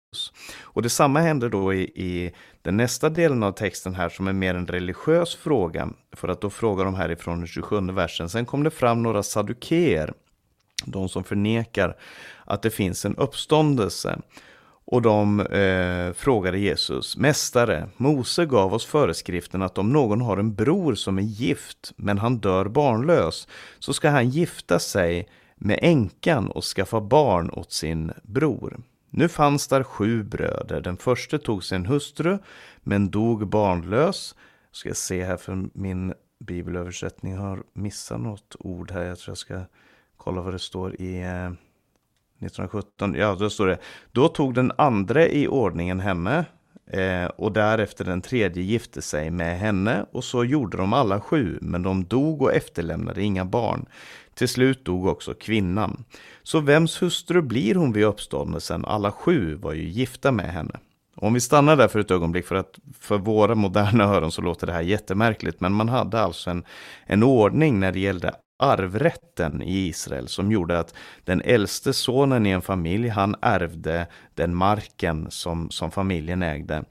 [0.62, 4.54] Och detsamma händer då i, i den nästa delen av texten här som är mer
[4.54, 5.88] en religiös fråga.
[6.12, 8.28] För att då frågar de härifrån den 27 versen.
[8.28, 10.14] Sen kom det fram några sadukeer,
[10.84, 11.96] de som förnekar
[12.44, 14.18] att det finns en uppståndelse.
[14.84, 20.54] Och de eh, frågade Jesus, Mästare, Mose gav oss föreskriften att om någon har en
[20.54, 23.48] bror som är gift, men han dör barnlös,
[23.78, 28.80] så ska han gifta sig med änkan och skaffa barn åt sin bror.
[29.14, 30.80] Nu fanns där sju bröder.
[30.80, 32.38] Den första tog sin hustru,
[32.82, 34.34] men dog barnlös.
[34.70, 39.04] Ska jag se här för min bibelöversättning har missat något ord här.
[39.04, 39.60] Jag tror jag ska
[40.16, 43.14] kolla vad det står i eh, 1917.
[43.14, 43.78] Ja, då står det.
[44.12, 46.44] Då tog den andra i ordningen henne
[46.86, 51.58] eh, och därefter den tredje gifte sig med henne och så gjorde de alla sju,
[51.60, 53.86] men de dog och efterlämnade inga barn.
[54.34, 56.04] Till slut dog också kvinnan.
[56.42, 58.84] Så vems hustru blir hon vid uppståndelsen?
[58.84, 60.78] Alla sju var ju gifta med henne.
[61.16, 64.66] Om vi stannar där för ett ögonblick, för att för våra moderna öron så låter
[64.66, 66.64] det här jättemärkligt, men man hade alltså en,
[67.06, 72.50] en ordning när det gällde arvrätten i Israel som gjorde att den äldste sonen i
[72.50, 76.84] en familj, han ärvde den marken som, som familjen ägde.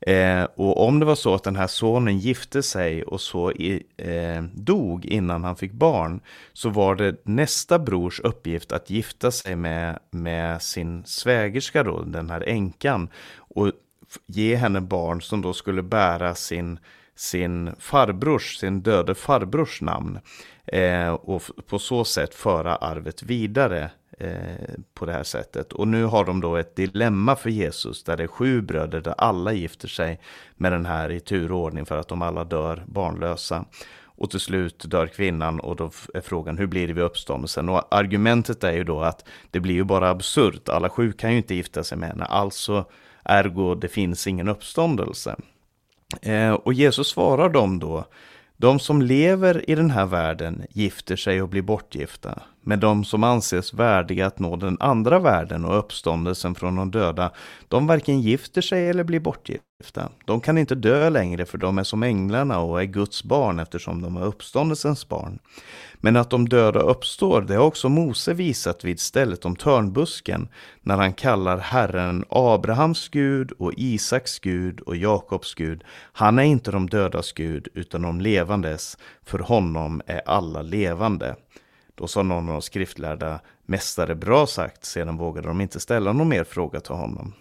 [0.00, 3.82] Eh, och om det var så att den här sonen gifte sig och så i,
[3.96, 6.20] eh, dog innan han fick barn,
[6.52, 12.30] så var det nästa brors uppgift att gifta sig med, med sin svägerska då, den
[12.30, 13.72] här änkan, och
[14.26, 16.78] ge henne barn som då skulle bära sin
[17.18, 20.18] sin farbrors, sin döde farbrors namn.
[20.66, 25.72] Eh, och på så sätt föra arvet vidare eh, på det här sättet.
[25.72, 29.14] Och nu har de då ett dilemma för Jesus där det är sju bröder där
[29.18, 30.20] alla gifter sig
[30.56, 33.64] med den här i tur och ordning för att de alla dör barnlösa.
[34.00, 37.68] Och till slut dör kvinnan och då är frågan hur blir det vid uppståndelsen?
[37.68, 40.68] Och argumentet är ju då att det blir ju bara absurt.
[40.68, 42.84] Alla sju kan ju inte gifta sig med henne, alltså
[43.24, 45.36] ergo det finns ingen uppståndelse.
[46.22, 48.04] Eh, och Jesus svarar dem då,
[48.56, 53.24] de som lever i den här världen gifter sig och blir bortgifta, men de som
[53.24, 57.30] anses värdiga att nå den andra världen och uppståndelsen från de döda,
[57.68, 60.08] de varken gifter sig eller blir bortgifta.
[60.24, 64.02] De kan inte dö längre för de är som änglarna och är Guds barn eftersom
[64.02, 65.38] de är uppståndelsens barn.
[66.00, 70.48] Men att de döda uppstår, det har också Mose visat vid stället om törnbusken,
[70.82, 75.84] när han kallar Herren Abrahams Gud och Isaks Gud och Jakobs Gud.
[76.12, 81.36] Han är inte de dödas Gud, utan de levandes, för honom är alla levande.
[81.98, 86.28] Då sa någon av de skriftlärda, Mästare, bra sagt, sedan vågade de inte ställa någon
[86.28, 87.34] mer fråga till honom.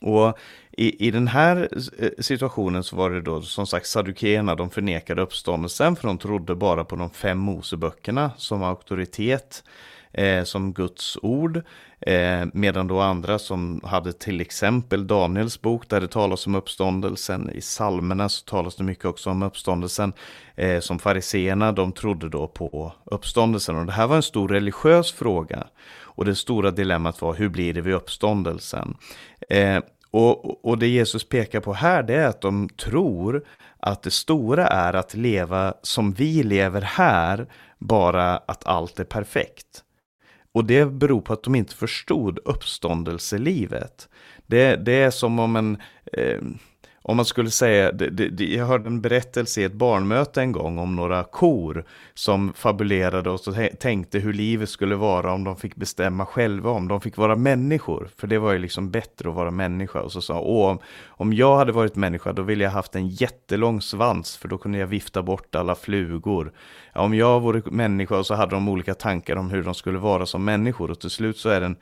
[0.00, 0.38] Och
[0.70, 5.22] i, i den här eh, situationen så var det då som sagt sadukéerna, de förnekade
[5.22, 9.64] uppståndelsen för de trodde bara på de fem Moseböckerna som auktoritet,
[10.12, 11.62] eh, som Guds ord.
[12.00, 17.50] Eh, medan då andra som hade till exempel Daniels bok där det talas om uppståndelsen.
[17.50, 20.12] I salmerna så talas det mycket också om uppståndelsen.
[20.56, 23.76] Eh, som fariseerna, de trodde då på uppståndelsen.
[23.76, 25.66] Och det här var en stor religiös fråga.
[26.00, 28.96] Och det stora dilemmat var hur blir det vid uppståndelsen?
[29.48, 29.80] Eh,
[30.10, 33.44] och, och det Jesus pekar på här det är att de tror
[33.80, 37.46] att det stora är att leva som vi lever här,
[37.78, 39.84] bara att allt är perfekt.
[40.52, 44.08] Och det beror på att de inte förstod uppståndelselivet.
[44.46, 45.78] Det, det är som om en,
[46.12, 46.40] eh,
[47.08, 50.78] om man skulle säga, det, det, jag hörde en berättelse i ett barnmöte en gång
[50.78, 55.76] om några kor som fabulerade och så tänkte hur livet skulle vara om de fick
[55.76, 58.08] bestämma själva, om de fick vara människor.
[58.16, 60.00] För det var ju liksom bättre att vara människa.
[60.00, 63.80] Och så sa åh, om jag hade varit människa då ville jag haft en jättelång
[63.80, 66.52] svans för då kunde jag vifta bort alla flugor.
[66.94, 70.26] Ja, om jag vore människa så hade de olika tankar om hur de skulle vara
[70.26, 71.76] som människor och till slut så är den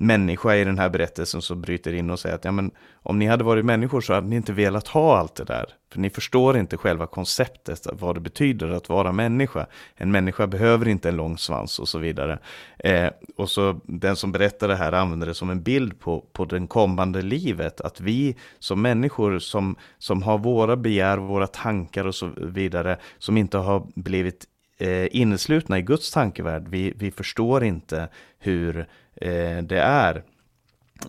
[0.00, 2.70] människa i den här berättelsen som bryter in och säger att ja, men,
[3.02, 5.66] om ni hade varit människor så hade ni inte velat ha allt det där.
[5.92, 9.66] För ni förstår inte själva konceptet, vad det betyder att vara människa.
[9.94, 12.38] En människa behöver inte en lång svans och så vidare.
[12.78, 16.44] Eh, och så den som berättar det här använder det som en bild på, på
[16.44, 17.80] den kommande livet.
[17.80, 23.36] Att vi som människor som, som har våra begär, våra tankar och så vidare, som
[23.36, 24.46] inte har blivit
[24.78, 26.68] eh, inneslutna i Guds tankevärld.
[26.68, 28.08] Vi, vi förstår inte
[28.38, 28.86] hur
[29.20, 30.22] Eh, det är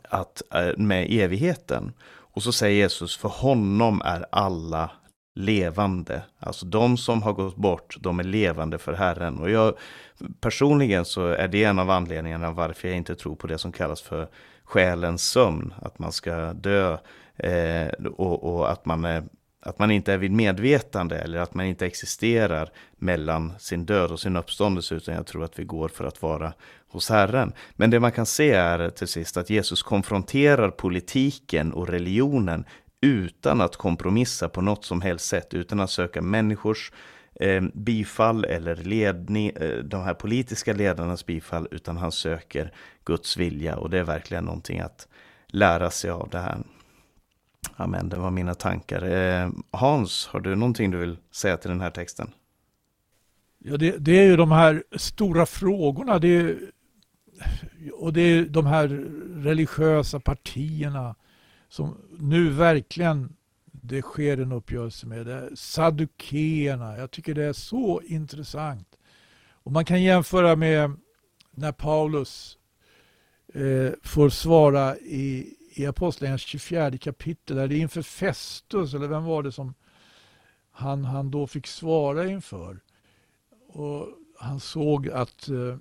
[0.10, 1.94] att, eh, med evigheten.
[2.34, 4.92] Och så säger Jesus, för honom är alla
[5.36, 6.22] levande.
[6.40, 9.40] Alltså de som har gått bort, de är levande för Herren.
[9.40, 9.74] Och jag
[10.42, 14.02] personligen så är det en av anledningarna varför jag inte tror på det som kallas
[14.02, 14.28] för
[14.64, 15.74] själens sömn.
[15.82, 16.98] Att man ska dö
[17.38, 19.24] eh, och, och, att man är
[19.64, 24.20] att man inte är vid medvetande eller att man inte existerar mellan sin död och
[24.20, 26.54] sin uppståndelse utan jag tror att vi går för att vara
[26.92, 27.54] hos Herren.
[27.72, 32.66] Men det man kan se är till sist att Jesus konfronterar politiken och religionen
[33.02, 36.92] utan att kompromissa på något som helst sätt, utan att söka människors
[37.40, 42.74] eh, bifall eller ledning, eh, de här politiska ledarnas bifall, utan han söker
[43.06, 45.08] Guds vilja och det är verkligen någonting att
[45.48, 46.58] lära sig av det här.
[47.76, 49.04] Amen, det var mina tankar.
[49.04, 52.32] Eh, Hans, har du någonting du vill säga till den här texten?
[53.64, 56.20] Ja, det, det är ju de här stora frågorna.
[56.20, 56.58] Det är,
[57.94, 58.88] och det är de här
[59.44, 61.16] religiösa partierna
[61.70, 65.26] som nu verkligen det sker en uppgörelse med.
[65.26, 66.98] Det Saddukeerna.
[66.98, 68.88] Jag tycker det är så intressant.
[69.64, 70.92] Och Man kan jämföra med
[71.52, 72.58] när Paulus
[73.54, 79.24] eh, får svara i i Apostlagärningarnas 24 kapitel, där det är inför Festus, eller vem
[79.24, 79.74] var det som
[80.72, 82.80] han, han då fick svara inför.
[83.68, 84.08] Och
[84.40, 85.78] han såg att eh,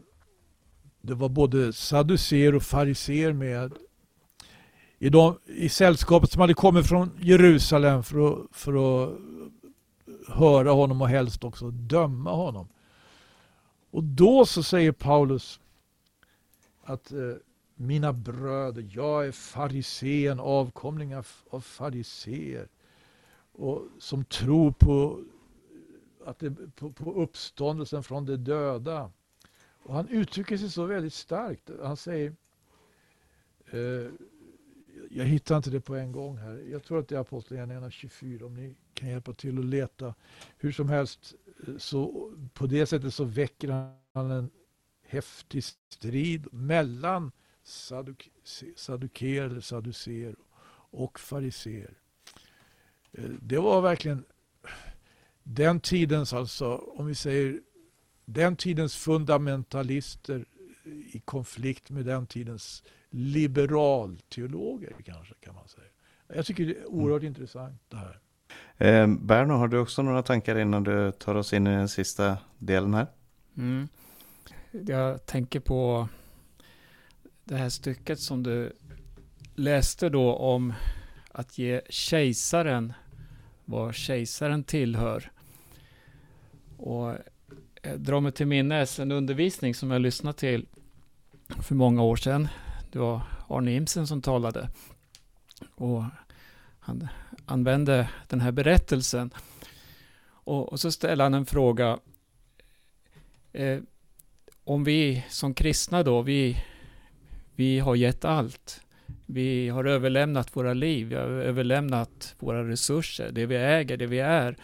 [1.01, 3.73] det var både saduceer och fariser med
[4.99, 9.19] i, de, i sällskapet som hade kommit från Jerusalem för att, för att
[10.29, 12.69] höra honom och helst också döma honom.
[13.91, 15.61] Och då så säger Paulus
[16.85, 17.19] att eh,
[17.75, 21.17] mina bröder, jag är farisén, avkomling
[21.51, 22.69] av fariseer
[23.53, 25.21] och som tror på,
[26.27, 29.11] att det, på, på uppståndelsen från de döda.
[29.83, 31.71] Och han uttrycker sig så väldigt starkt.
[31.83, 32.35] Han säger,
[33.71, 34.11] eh,
[35.11, 36.65] jag hittar inte det på en gång här.
[36.71, 40.15] Jag tror att det är Apostlagärningarna 24, om ni kan hjälpa till att leta.
[40.57, 41.35] Hur som helst,
[41.67, 43.69] eh, så på det sättet så väcker
[44.13, 44.51] han en
[45.03, 47.33] häftig strid mellan
[48.77, 50.37] saduker eller saduceer
[50.91, 51.95] och fariseer.
[53.13, 54.25] Eh, det var verkligen
[55.43, 57.61] den tidens, alltså om vi säger
[58.33, 60.45] den tidens fundamentalister
[61.13, 65.87] i konflikt med den tidens liberalteologer kanske kan man säga.
[66.35, 67.29] Jag tycker det är oerhört mm.
[67.29, 68.21] intressant det här.
[68.77, 72.39] Eh, Berno, har du också några tankar innan du tar oss in i den sista
[72.59, 73.07] delen här?
[73.57, 73.89] Mm.
[74.71, 76.09] Jag tänker på
[77.45, 78.73] det här stycket som du
[79.55, 80.73] läste då om
[81.33, 82.93] att ge kejsaren
[83.65, 85.31] vad kejsaren tillhör.
[86.77, 87.15] Och
[87.83, 90.67] Eh, drar mig till minnes en undervisning som jag lyssnade till
[91.63, 92.49] för många år sedan.
[92.93, 94.69] Det var Arne Imsen som talade.
[95.75, 96.05] Och
[96.81, 97.09] han
[97.47, 99.31] använde den här berättelsen.
[100.25, 101.99] Och, och så ställde han en fråga.
[103.53, 103.79] Eh,
[104.65, 106.65] om vi som kristna då, vi,
[107.55, 108.81] vi har gett allt.
[109.27, 114.19] Vi har överlämnat våra liv, vi har överlämnat våra resurser, det vi äger, det vi
[114.19, 114.57] är,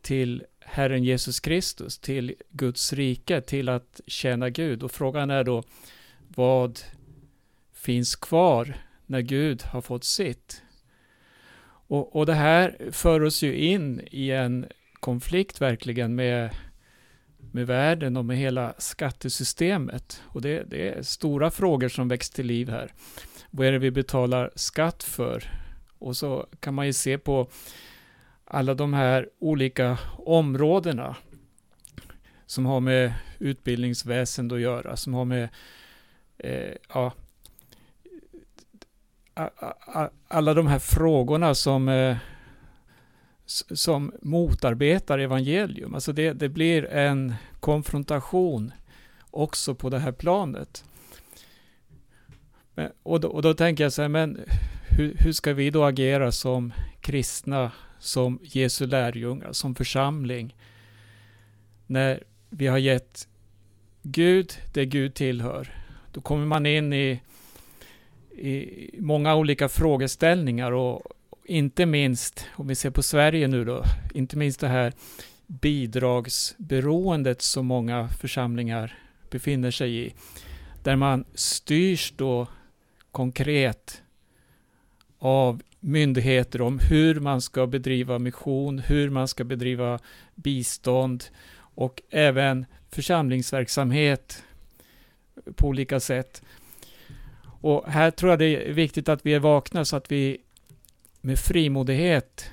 [0.00, 4.82] till Herren Jesus Kristus, till Guds rike, till att tjäna Gud.
[4.82, 5.62] Och frågan är då,
[6.28, 6.80] vad
[7.74, 10.62] finns kvar när Gud har fått sitt?
[11.90, 14.66] Och, och det här för oss ju in i en
[15.00, 16.50] konflikt verkligen med,
[17.52, 20.22] med världen och med hela skattesystemet.
[20.26, 22.92] Och det, det är stora frågor som väcks till liv här.
[23.50, 25.50] Vad är det vi betalar skatt för?
[25.98, 27.48] Och så kan man ju se på
[28.52, 31.16] alla de här olika områdena
[32.46, 35.48] som har med utbildningsväsende att göra, som har med
[36.38, 37.12] eh, ja,
[40.28, 42.16] alla de här frågorna som, eh,
[43.74, 45.94] som motarbetar evangelium.
[45.94, 48.72] Alltså det, det blir en konfrontation
[49.30, 50.84] också på det här planet.
[53.02, 54.40] Och då, och då tänker jag så här, men
[54.88, 57.70] hur, hur ska vi då agera som kristna,
[58.00, 60.56] som Jesu lärjungar, som församling?
[61.86, 63.28] När vi har gett
[64.02, 65.74] Gud det Gud tillhör.
[66.12, 67.20] Då kommer man in i,
[68.30, 71.02] i många olika frågeställningar och
[71.44, 73.84] inte minst, om vi ser på Sverige nu då,
[74.14, 74.92] inte minst det här
[75.46, 78.98] bidragsberoendet som många församlingar
[79.30, 80.14] befinner sig i.
[80.82, 82.46] Där man styrs då
[83.10, 84.02] konkret
[85.18, 89.98] av myndigheter om hur man ska bedriva mission, hur man ska bedriva
[90.34, 91.24] bistånd
[91.56, 94.42] och även församlingsverksamhet
[95.54, 96.42] på olika sätt.
[97.60, 100.38] Och här tror jag det är viktigt att vi är vakna så att vi
[101.20, 102.50] med frimodighet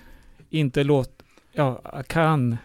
[0.50, 1.24] inte låt,
[1.54, 2.58] ja, kan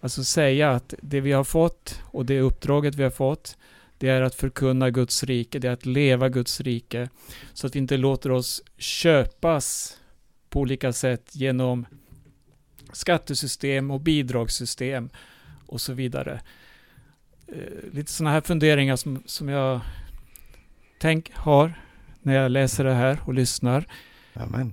[0.00, 3.56] alltså säga att det vi har fått och det uppdraget vi har fått
[4.02, 7.08] det är att förkunna Guds rike, det är att leva Guds rike.
[7.52, 9.96] Så att vi inte låter oss köpas
[10.48, 11.86] på olika sätt genom
[12.92, 15.10] skattesystem och bidragssystem
[15.66, 16.40] och så vidare.
[17.48, 19.80] Eh, lite sådana här funderingar som, som jag
[20.98, 21.74] tänk, har
[22.22, 23.86] när jag läser det här och lyssnar.
[24.34, 24.72] Amen.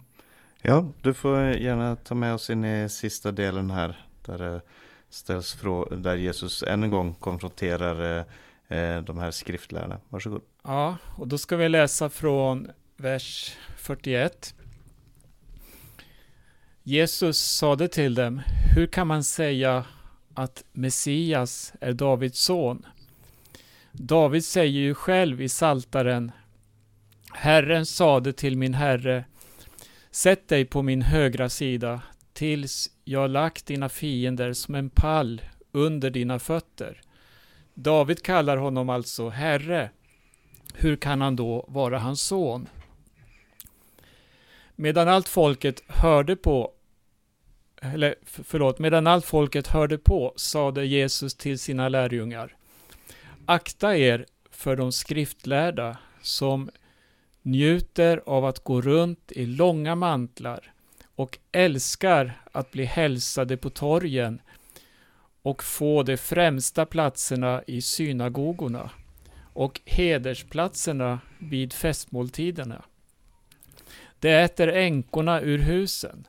[0.61, 4.05] Ja, du får gärna ta med oss in i sista delen här.
[4.25, 4.61] Där eh,
[5.09, 8.25] ställs frå- där Jesus än en gång konfronterar Eh,
[8.69, 9.99] Eh, de här skriftlärarna.
[10.09, 10.41] Varsågod.
[10.63, 14.53] Ja, och då ska vi läsa från vers 41.
[16.83, 18.41] Jesus sade till dem,
[18.75, 19.85] hur kan man säga
[20.33, 22.85] att Messias är Davids son?
[23.91, 26.31] David säger ju själv i Saltaren
[27.33, 29.25] Herren sade till min herre
[30.11, 32.01] Sätt dig på min högra sida
[32.33, 35.41] tills jag lagt dina fiender som en pall
[35.71, 37.01] under dina fötter.
[37.81, 39.89] David kallar honom alltså Herre.
[40.73, 42.69] Hur kan han då vara hans son?
[44.75, 46.71] Medan allt folket hörde på
[47.81, 52.55] eller förlåt, medan allt folket hörde på sade Jesus till sina lärjungar
[53.45, 56.69] Akta er för de skriftlärda som
[57.41, 60.73] njuter av att gå runt i långa mantlar
[61.15, 64.41] och älskar att bli hälsade på torgen
[65.41, 68.89] och få de främsta platserna i synagogorna
[69.53, 72.85] och hedersplatserna vid festmåltiderna.
[74.19, 76.27] De äter änkorna ur husen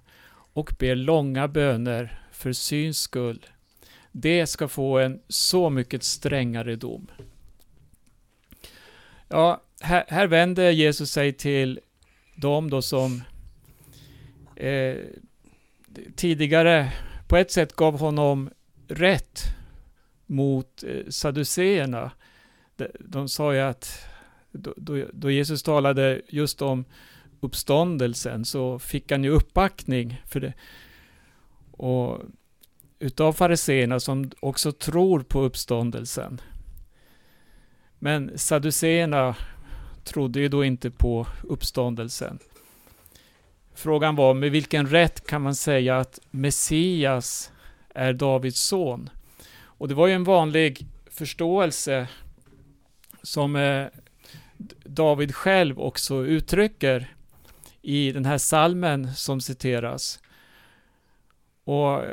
[0.52, 3.46] och ber långa böner för syns skull.
[4.12, 7.06] Det ska få en så mycket strängare dom.
[9.28, 11.80] Ja, här, här vänder Jesus sig till
[12.34, 13.22] dem då som
[14.56, 14.96] eh,
[16.16, 16.92] tidigare
[17.28, 18.50] på ett sätt gav honom
[18.90, 19.42] rätt
[20.26, 22.10] mot eh, saduceerna.
[22.76, 24.04] De, de sa ju att
[24.52, 26.84] då, då, då, Jesus talade just om
[27.40, 30.52] uppståndelsen så fick han ju uppbackning för det.
[31.70, 32.22] Och
[32.98, 36.40] utav fariseerna som också tror på uppståndelsen.
[37.98, 39.36] Men saduceerna
[40.04, 42.38] trodde ju då inte på uppståndelsen.
[43.74, 47.52] Frågan var med vilken rätt kan man säga att Messias
[47.94, 49.10] är Davids son?
[49.62, 52.08] Och det var ju en vanlig förståelse
[53.22, 53.86] som eh,
[54.84, 57.14] David själv också uttrycker
[57.82, 60.20] i den här salmen som citeras.
[61.64, 62.04] Och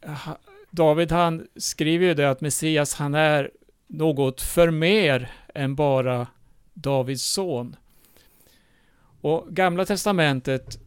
[0.00, 0.28] eh,
[0.70, 3.50] David han skriver ju det att Messias han är
[3.86, 6.26] något för mer än bara
[6.74, 7.76] Davids son.
[9.20, 10.78] Och Gamla Testamentet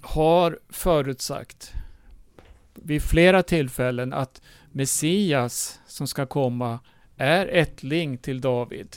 [0.00, 1.72] har förutsagt
[2.82, 6.78] vid flera tillfällen att Messias som ska komma
[7.16, 8.96] är ättling till David.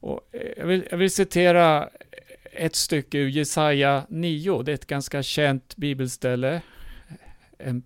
[0.00, 1.88] Och eh, jag, vill, jag vill citera
[2.52, 4.62] ett stycke ur Jesaja 9.
[4.62, 6.62] Det är ett ganska känt bibelställe.
[7.58, 7.82] En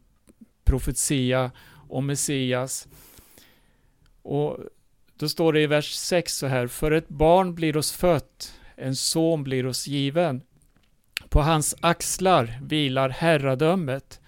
[0.64, 1.50] profetia
[1.88, 2.88] om Messias.
[4.22, 4.58] Och
[5.16, 6.66] då står det i vers 6 så här.
[6.66, 10.42] För ett barn blir oss fött, en son blir oss given.
[11.28, 14.19] På hans axlar vilar herradömet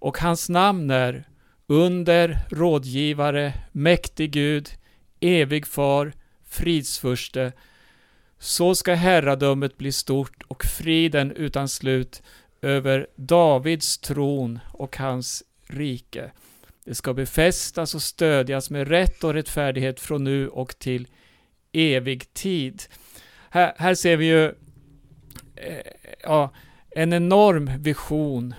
[0.00, 1.24] och hans namn är
[1.66, 4.68] under, rådgivare, mäktig Gud,
[5.20, 6.12] evig far,
[6.48, 7.52] fridsförste.
[8.38, 12.22] Så ska herradömet bli stort och friden utan slut
[12.62, 16.30] över Davids tron och hans rike.
[16.84, 21.08] Det ska befästas och stödjas med rätt och rättfärdighet från nu och till
[21.72, 22.82] evig tid.
[23.50, 24.44] Här, här ser vi ju
[25.56, 25.92] eh,
[26.22, 26.52] ja,
[26.90, 28.54] en enorm vision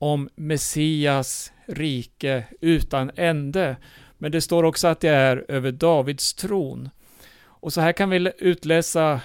[0.00, 3.76] om Messias rike utan ände.
[4.18, 6.90] Men det står också att det är över Davids tron.
[7.42, 9.20] Och så här kan vi utläsa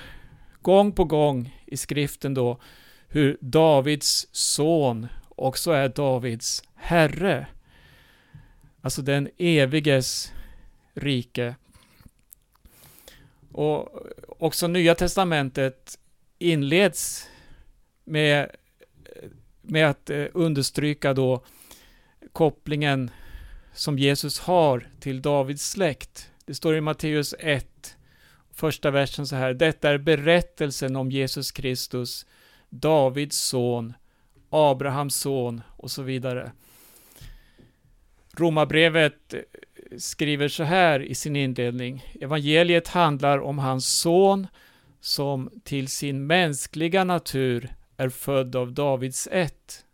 [0.61, 2.59] gång på gång i skriften då
[3.07, 7.47] hur Davids son också är Davids herre.
[8.81, 10.33] Alltså den eviges
[10.93, 11.55] rike.
[13.51, 13.89] Och
[14.39, 15.99] också Nya Testamentet
[16.39, 17.29] inleds
[18.03, 18.51] med,
[19.67, 21.43] med att eh, understryka då
[22.33, 23.11] kopplingen
[23.73, 26.31] som Jesus har till Davids släkt.
[26.45, 27.97] Det står i Matteus 1,
[28.53, 29.53] första versen så här.
[29.53, 32.25] Detta är berättelsen om Jesus Kristus,
[32.69, 33.93] Davids son,
[34.49, 36.51] Abrahams son och så vidare.
[38.37, 39.39] Romarbrevet eh,
[39.97, 42.03] skriver så här i sin inledning.
[42.21, 44.47] Evangeliet handlar om hans son
[44.99, 49.85] som till sin mänskliga natur är född av Davids ett.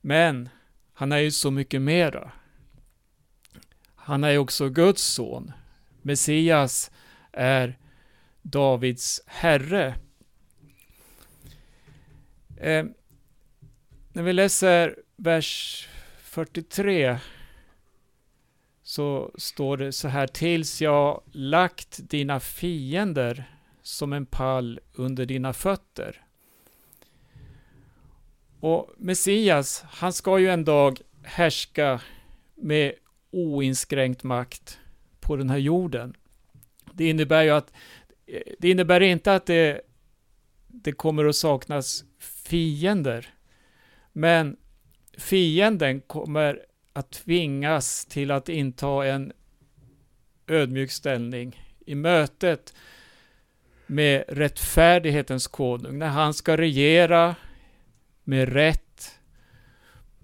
[0.00, 0.48] Men
[0.92, 2.32] han är ju så mycket mera.
[3.94, 5.52] Han är ju också Guds son.
[6.02, 6.90] Messias
[7.32, 7.78] är
[8.42, 9.94] Davids herre.
[12.56, 12.84] Eh,
[14.12, 15.88] när vi läser vers
[16.18, 17.18] 43
[18.82, 25.52] så står det så här tills jag lagt dina fiender som en pall under dina
[25.52, 26.24] fötter.
[28.60, 32.00] Och Messias, han ska ju en dag härska
[32.54, 32.92] med
[33.30, 34.78] oinskränkt makt
[35.20, 36.14] på den här jorden.
[36.92, 37.72] Det innebär ju att
[38.58, 39.80] det innebär inte att det,
[40.66, 43.34] det kommer att saknas fiender.
[44.12, 44.56] Men
[45.18, 46.60] fienden kommer
[46.92, 49.32] att tvingas till att inta en
[50.46, 52.74] ödmjuk ställning i mötet
[53.86, 57.36] med rättfärdighetens konung, när han ska regera
[58.30, 59.20] med rätt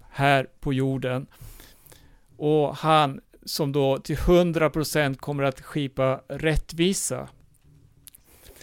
[0.09, 1.27] här på jorden.
[2.37, 7.29] Och han som då till 100% kommer att skipa rättvisa.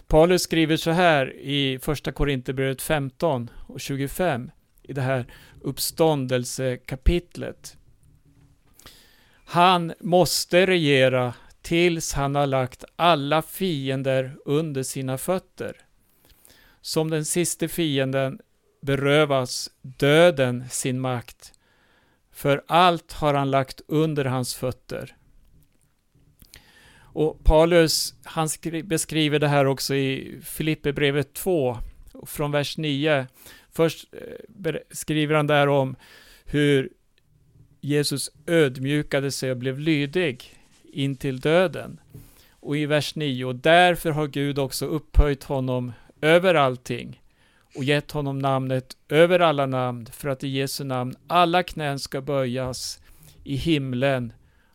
[0.07, 4.51] Paulus skriver så här i första Korinthierbrevet 15 och 25
[4.83, 5.27] i det här
[5.61, 7.77] uppståndelsekapitlet.
[9.45, 15.77] Han måste regera tills han har lagt alla fiender under sina fötter.
[16.81, 18.41] Som den sista fienden
[18.85, 21.53] berövas döden sin makt,
[22.33, 25.17] för allt har han lagt under hans fötter.
[26.97, 28.49] Och Paulus, han
[28.85, 31.79] beskriver det här också i Filipperbrevet 2,
[32.27, 33.27] från vers 9.
[33.73, 34.15] Först
[34.65, 35.97] eh, skriver han där om
[36.45, 36.91] hur
[37.81, 40.59] Jesus ödmjukade sig och blev lydig
[40.93, 42.01] in till döden.
[42.51, 47.21] Och i vers 9, därför har Gud också upphöjt honom över allting
[47.75, 52.21] och gett honom namnet över alla namn för att i Jesu namn alla knän ska
[52.21, 53.01] böjas
[53.45, 54.33] i himlen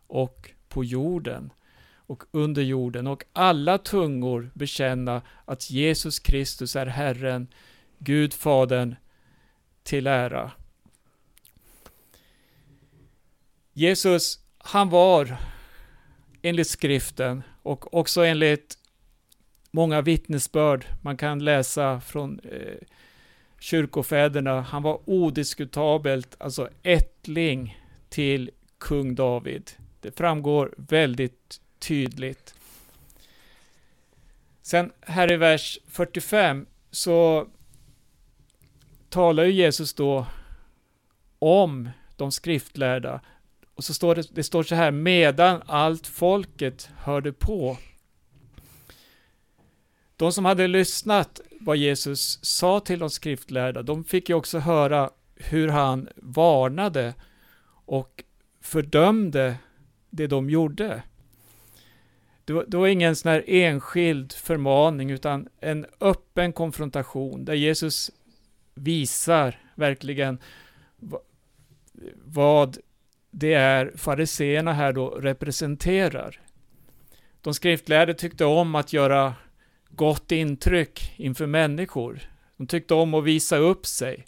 [0.08, 1.54] och på jorden
[1.96, 7.48] och under jorden och alla tungor bekänna att Jesus Kristus är Herren,
[7.98, 8.96] Gud Fadern
[9.84, 10.52] till ära.
[13.74, 15.38] Jesus, han var
[16.42, 18.79] enligt skriften och också enligt
[19.72, 22.88] många vittnesbörd man kan läsa från eh,
[23.60, 24.62] kyrkofäderna.
[24.62, 27.78] Han var odiskutabelt, alltså ättling
[28.10, 29.72] till kung David.
[30.02, 32.56] Det framgår väldigt tydligt.
[34.62, 37.48] Sen här i vers 45 så
[39.10, 40.26] talar ju Jesus då
[41.40, 43.22] om de skriftlärda.
[43.74, 47.78] Och så står det, det står så här, medan allt folket hörde på.
[50.20, 55.10] De som hade lyssnat vad Jesus sa till de skriftlärda, de fick ju också höra
[55.36, 57.14] hur han varnade
[57.86, 58.24] och
[58.62, 59.56] fördömde
[60.10, 61.04] det de gjorde.
[62.46, 68.12] Det var, det var ingen sån här enskild förmaning utan en öppen konfrontation där Jesus
[68.74, 70.40] visar verkligen
[72.16, 72.78] vad
[73.32, 76.42] det är fariseerna här då representerar.
[77.42, 79.36] De skriftlärde tyckte om att göra
[80.00, 82.20] gott intryck inför människor.
[82.58, 84.26] De tyckte om att visa upp sig,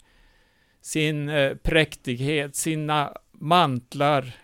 [0.80, 4.36] sin eh, präktighet, sina mantlar,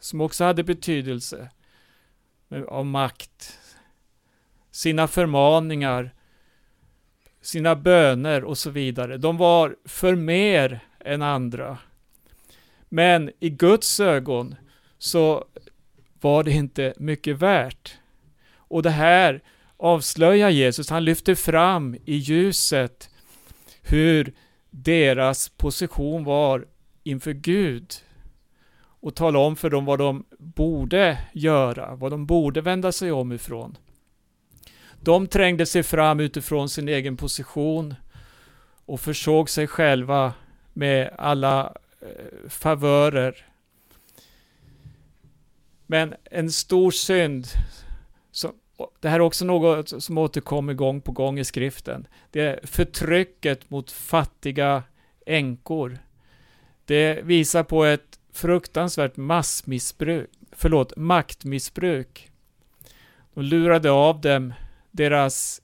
[0.00, 1.50] som också hade betydelse
[2.50, 3.58] eh, av makt,
[4.70, 6.14] sina förmaningar,
[7.40, 9.16] sina böner och så vidare.
[9.16, 11.78] De var för mer än andra.
[12.88, 14.54] Men i Guds ögon
[14.98, 15.44] så
[16.20, 17.98] var det inte mycket värt.
[18.54, 19.42] Och det här
[19.80, 20.90] avslöjar Jesus.
[20.90, 23.10] Han lyfter fram i ljuset
[23.82, 24.32] hur
[24.70, 26.66] deras position var
[27.02, 27.94] inför Gud
[29.00, 33.32] och tala om för dem vad de borde göra, vad de borde vända sig om
[33.32, 33.76] ifrån.
[35.00, 37.94] De trängde sig fram utifrån sin egen position
[38.86, 40.34] och försåg sig själva
[40.72, 43.46] med alla eh, favörer.
[45.86, 47.46] Men en stor synd,
[48.30, 48.52] som,
[49.00, 53.70] det här är också något som återkommer gång på gång i skriften, det är förtrycket
[53.70, 54.82] mot fattiga
[55.26, 55.98] änkor.
[56.84, 62.30] Det visar på ett fruktansvärt massmissbruk, förlåt, maktmissbruk.
[63.34, 64.54] De lurade av dem
[64.90, 65.62] deras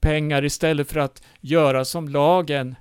[0.00, 2.74] pengar istället för att göra som lagen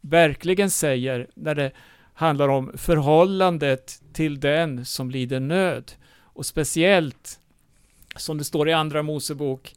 [0.00, 1.72] verkligen säger när det
[2.14, 5.92] handlar om förhållandet till den som lider nöd.
[6.20, 7.40] Och speciellt,
[8.18, 9.74] som det står i Andra Mosebok,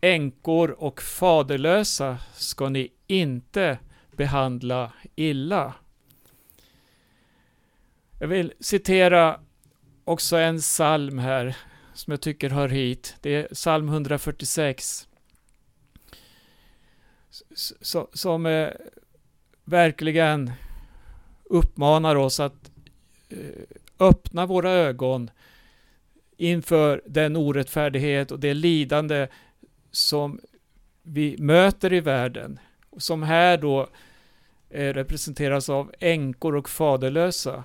[0.00, 3.78] änkor och faderlösa ska ni inte
[4.16, 5.74] behandla illa.
[8.18, 9.40] Jag vill citera
[10.04, 11.56] också en psalm här
[11.94, 13.16] som jag tycker hör hit.
[13.20, 15.08] Det är psalm 146.
[18.12, 18.68] Som eh,
[19.64, 20.52] verkligen
[21.44, 22.70] uppmanar oss att
[23.28, 23.38] eh,
[23.98, 25.30] öppna våra ögon
[26.36, 29.28] inför den orättfärdighet och det lidande
[29.90, 30.40] som
[31.02, 32.58] vi möter i världen.
[32.98, 33.88] Som här då
[34.70, 37.64] eh, representeras av änkor och faderlösa.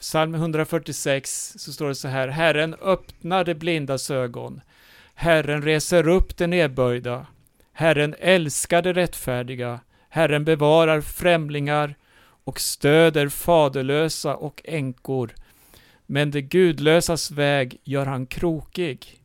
[0.00, 2.28] Psalm 146 så står det så här.
[2.28, 4.60] Herren öppnar de blindas ögon.
[5.14, 7.26] Herren reser upp de nedböjda.
[7.72, 9.80] Herren älskar de rättfärdiga.
[10.08, 11.94] Herren bevarar främlingar
[12.44, 15.34] och stöder faderlösa och änkor.
[16.06, 19.20] Men det gudlösas väg gör han krokig.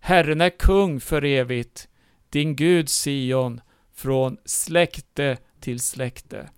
[0.00, 1.88] Herren är kung för evigt,
[2.30, 3.60] din Gud Sion,
[3.94, 6.48] från släkte till släkte.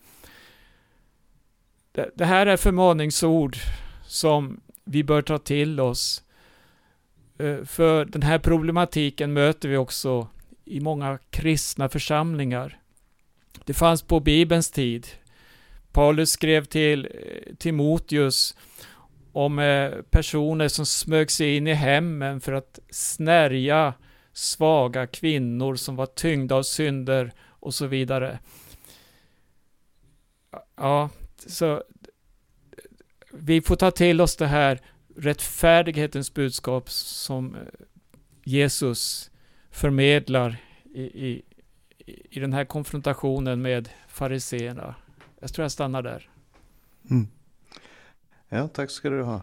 [2.14, 3.56] Det, här är förmaningsord
[4.06, 6.22] som vi bör ta till oss.
[7.38, 10.28] Eh, för den här problematiken möter vi också
[10.64, 12.78] i många kristna församlingar.
[13.64, 15.06] Det fanns på Bibelns tid.
[15.92, 18.56] Paulus skrev till eh, Timoteus
[19.36, 23.94] om eh, personer som smög sig in i hemmen för att snärja
[24.32, 28.38] svaga kvinnor som var tyngda av synder och så vidare.
[30.76, 31.10] Ja,
[31.46, 31.82] så
[33.30, 34.80] vi får ta till oss det här
[35.16, 37.60] rättfärdighetens budskap som eh,
[38.44, 39.30] Jesus
[39.70, 40.56] förmedlar
[40.94, 41.42] i, i,
[42.30, 44.94] i den här konfrontationen med fariseerna.
[45.40, 46.28] Jag tror jag stannar där.
[47.10, 47.28] Mm.
[48.48, 49.42] Ja, tack ska du ha.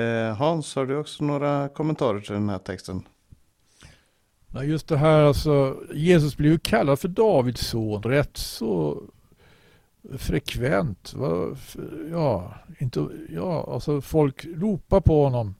[0.00, 3.02] Eh, Hans, har du också några kommentarer till den här texten?
[4.52, 9.02] Ja, just det här alltså, Jesus blev ju kallad för Davids son rätt så
[10.18, 11.14] frekvent.
[11.14, 11.56] Va?
[12.10, 15.54] Ja, inte, ja, alltså folk ropar på honom.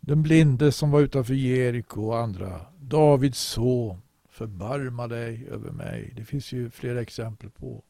[0.00, 2.60] Den blinde som var utanför Jeriko och andra.
[2.80, 6.12] Davids son, förbarma dig över mig.
[6.16, 7.82] Det finns ju flera exempel på.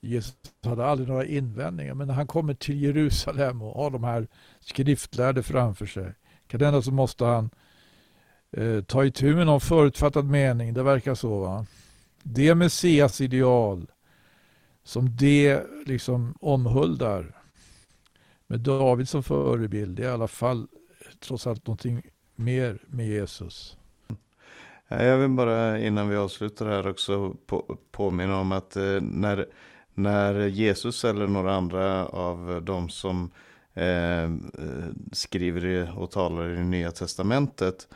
[0.00, 4.28] Jesus hade aldrig några invändningar, men när han kommer till Jerusalem och har de här
[4.60, 6.14] skriftlärde framför sig,
[6.46, 7.50] kan så måste han
[8.52, 10.74] eh, ta itu med någon förutfattad mening.
[10.74, 11.40] Det verkar så.
[11.40, 11.66] va.
[12.22, 13.86] Det Messias ideal
[14.84, 17.36] som det liksom omhuldar
[18.46, 20.66] med David som förebild, det är i alla fall
[21.20, 22.02] trots allt någonting
[22.36, 23.76] mer med Jesus.
[24.88, 29.46] Jag vill bara innan vi avslutar här också på, påminna om att eh, när,
[29.96, 33.30] när Jesus eller några andra av de som
[33.74, 34.30] eh,
[35.12, 37.88] skriver och talar i det nya testamentet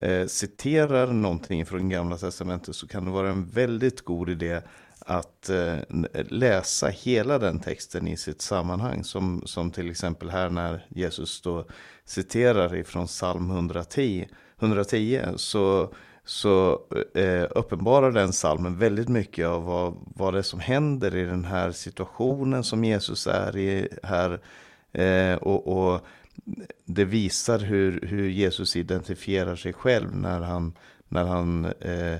[0.00, 4.60] eh, citerar någonting från gamla testamentet så kan det vara en väldigt god idé
[4.98, 5.76] att eh,
[6.28, 9.04] läsa hela den texten i sitt sammanhang.
[9.04, 11.64] Som, som till exempel här när Jesus då
[12.04, 14.28] citerar ifrån psalm 110,
[14.60, 15.94] 110 så,
[16.28, 16.80] så
[17.14, 21.44] eh, uppenbarar den psalmen väldigt mycket av vad, vad det är som händer i den
[21.44, 24.40] här situationen som Jesus är i här.
[24.92, 26.00] Eh, och, och
[26.84, 30.72] det visar hur, hur Jesus identifierar sig själv när han,
[31.08, 32.16] när han eh,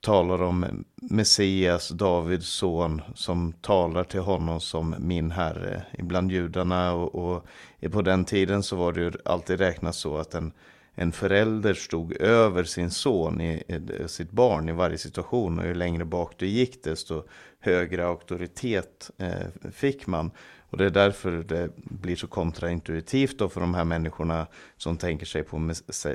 [0.00, 5.82] talar om Messias, Davids son, som talar till honom som min herre.
[5.98, 7.46] Ibland judarna och, och
[7.92, 10.52] på den tiden så var det ju alltid räknat så att en,
[11.00, 15.58] en förälder stod över sin son, i, i, sitt barn i varje situation.
[15.58, 17.24] Och ju längre bak du gick desto
[17.60, 20.30] högre auktoritet eh, fick man.
[20.70, 24.46] Och det är därför det blir så kontraintuitivt då för de här människorna
[24.76, 25.72] som tänker sig på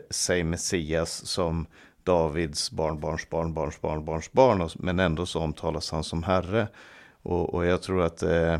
[0.10, 1.66] sig Messias som
[2.04, 6.68] Davids barnbarns barnbarns barnbarns barn, men ändå så omtalas han som Herre.
[7.22, 8.58] Och, och jag tror att eh,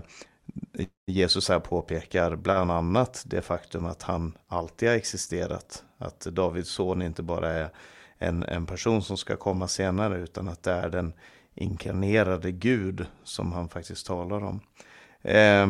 [1.08, 5.85] Jesus här påpekar bland annat det faktum att han alltid har existerat.
[5.98, 7.70] Att Davids son inte bara är
[8.18, 11.14] en, en person som ska komma senare, utan att det är den
[11.56, 14.60] inkarnerade Gud som han faktiskt talar om.
[15.22, 15.68] Eh,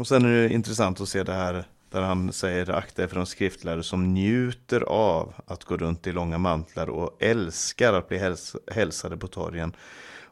[0.00, 3.16] och sen är det intressant att se det här där han säger akta er för
[3.16, 8.18] de skriftlärare som njuter av att gå runt i långa mantlar och älskar att bli
[8.18, 9.76] häls hälsade på torgen.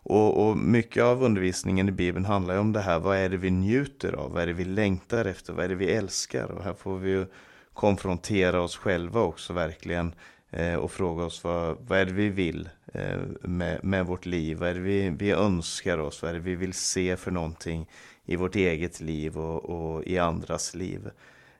[0.05, 2.99] Och, och, mycket av undervisningen i Bibeln handlar ju om det här.
[2.99, 4.33] Vad är det vi njuter av?
[4.33, 5.53] Vad är det vi längtar efter?
[5.53, 6.51] Vad är det vi älskar?
[6.51, 7.27] Och här får vi ju
[7.75, 10.15] konfrontera oss själva också verkligen.
[10.51, 14.57] Eh, och fråga oss vad, vad är det vi vill eh, med, med vårt liv?
[14.57, 16.23] Vad är det vi, vi önskar oss?
[16.23, 17.89] Vad är det vi vill se för någonting
[18.25, 21.11] i vårt eget liv och, och i andras liv?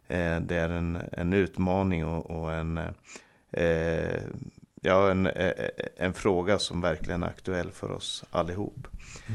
[0.09, 2.79] Eh, det är en, en utmaning och, och en,
[3.53, 4.21] eh,
[4.81, 5.29] ja, en,
[5.97, 8.89] en fråga som verkligen är aktuell för oss allihop.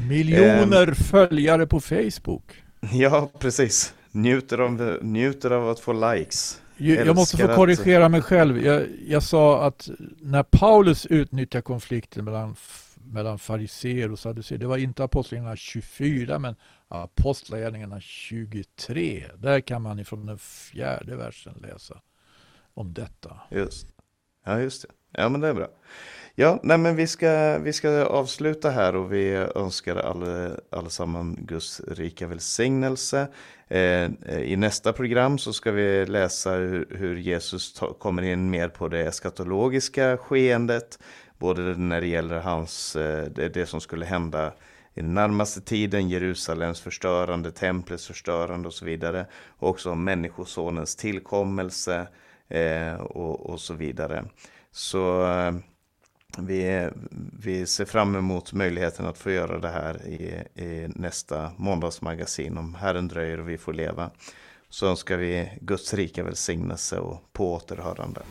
[0.09, 2.63] Miljoner eh, följare på Facebook.
[2.91, 3.93] Ja, precis.
[4.11, 6.61] Njuter av, njuter av att få likes.
[6.77, 8.11] Jag måste få korrigera att...
[8.11, 8.65] mig själv.
[8.65, 9.89] Jag, jag, sa att
[10.21, 12.55] när Paulus utnyttjar konflikten mellan,
[12.95, 16.55] mellan fariseer och saduceer, det var inte Apostlagärningarna 24, men
[16.87, 19.25] Apostlagärningarna 23.
[19.37, 22.01] Där kan man ifrån den fjärde versen läsa
[22.73, 23.39] om detta.
[23.51, 23.87] Just
[24.47, 24.87] Ja, just det.
[25.11, 25.67] Ja, men det är bra.
[26.39, 31.81] Ja, nej men vi ska, vi ska avsluta här och vi önskar alle, allesammans Guds
[31.87, 33.27] rika välsignelse.
[33.67, 34.11] Eh,
[34.41, 38.87] I nästa program så ska vi läsa hur, hur Jesus ta, kommer in mer på
[38.87, 40.99] det eskatologiska skeendet.
[41.37, 44.53] Både när det gäller hans, eh, det, det som skulle hända
[44.93, 49.25] i den närmaste tiden, Jerusalems förstörande, templets förstörande och så vidare.
[49.47, 52.07] Och också om människosonens tillkommelse
[52.49, 54.25] eh, och, och, så vidare.
[54.71, 55.51] Så eh,
[56.37, 56.89] vi,
[57.39, 62.75] vi ser fram emot möjligheten att få göra det här i, i nästa måndagsmagasin om
[62.75, 64.09] Herren dröjer och vi får leva.
[64.69, 68.21] Så önskar vi Guds rika välsignelse och på återhörande.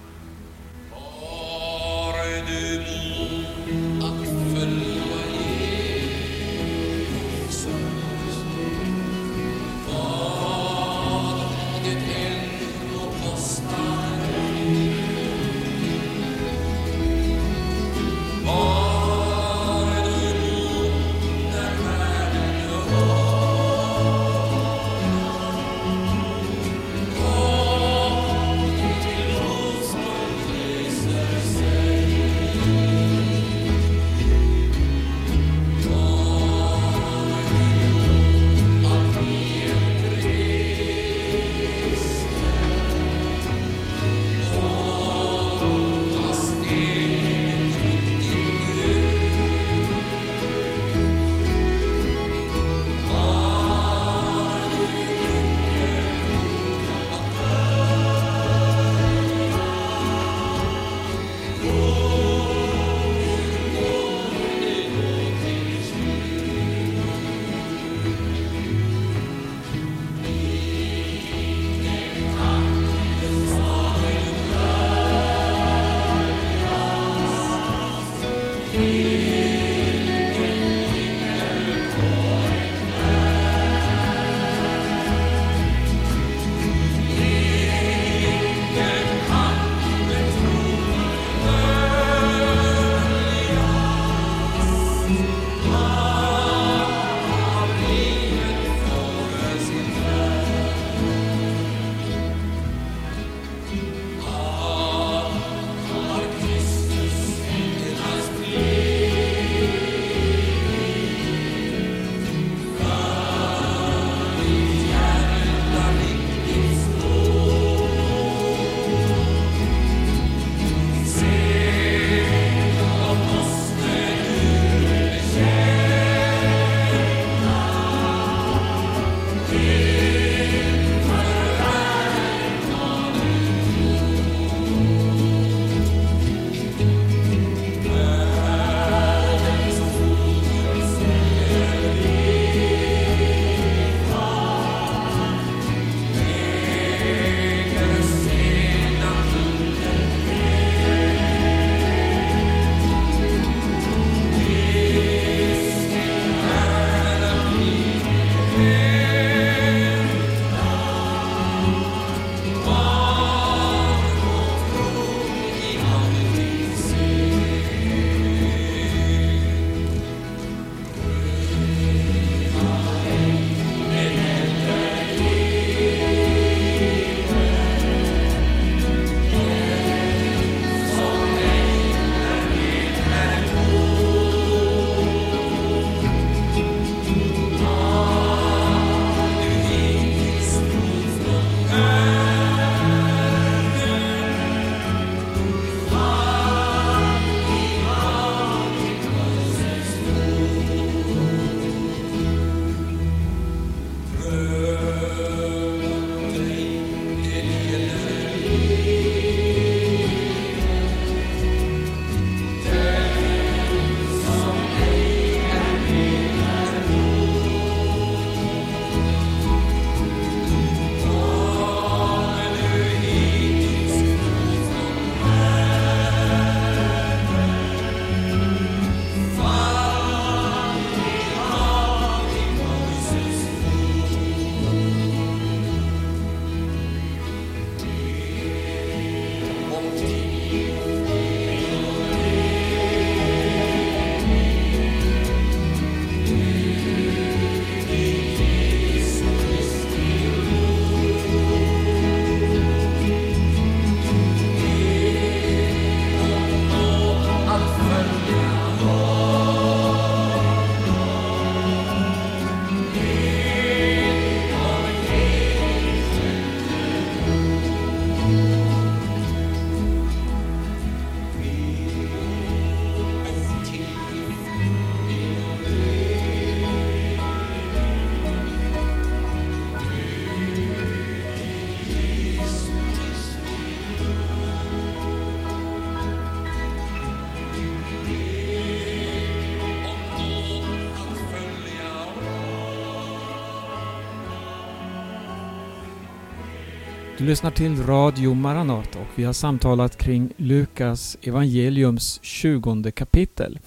[297.26, 303.58] Lyssnar till Radio Maranata och vi har samtalat kring Lukas evangeliums 20 kapitel.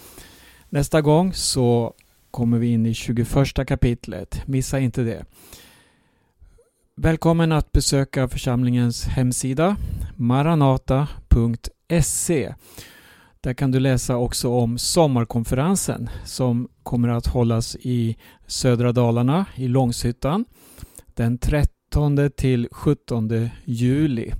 [0.70, 1.94] Nästa gång så
[2.32, 4.48] kommer vi in i 21 kapitlet.
[4.48, 5.26] Missa inte det.
[6.96, 9.76] Välkommen att besöka församlingens hemsida
[10.16, 12.54] maranata.se.
[13.42, 19.68] Där kan du läsa också om sommarkonferensen som kommer att hållas i södra Dalarna i
[19.68, 20.46] Långshyttan
[21.14, 21.38] den
[21.90, 24.34] 13 till 17 juli.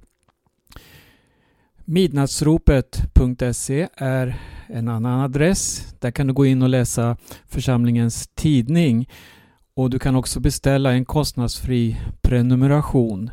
[1.86, 5.94] Midnattsropet.se är en annan adress.
[6.00, 9.10] Där kan du gå in och läsa församlingens tidning
[9.74, 13.30] och du kan också beställa en kostnadsfri prenumeration.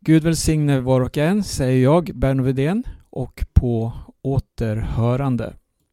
[0.00, 5.54] Gud välsigne var och en, säger jag, Berno Vedén, och på återhörande.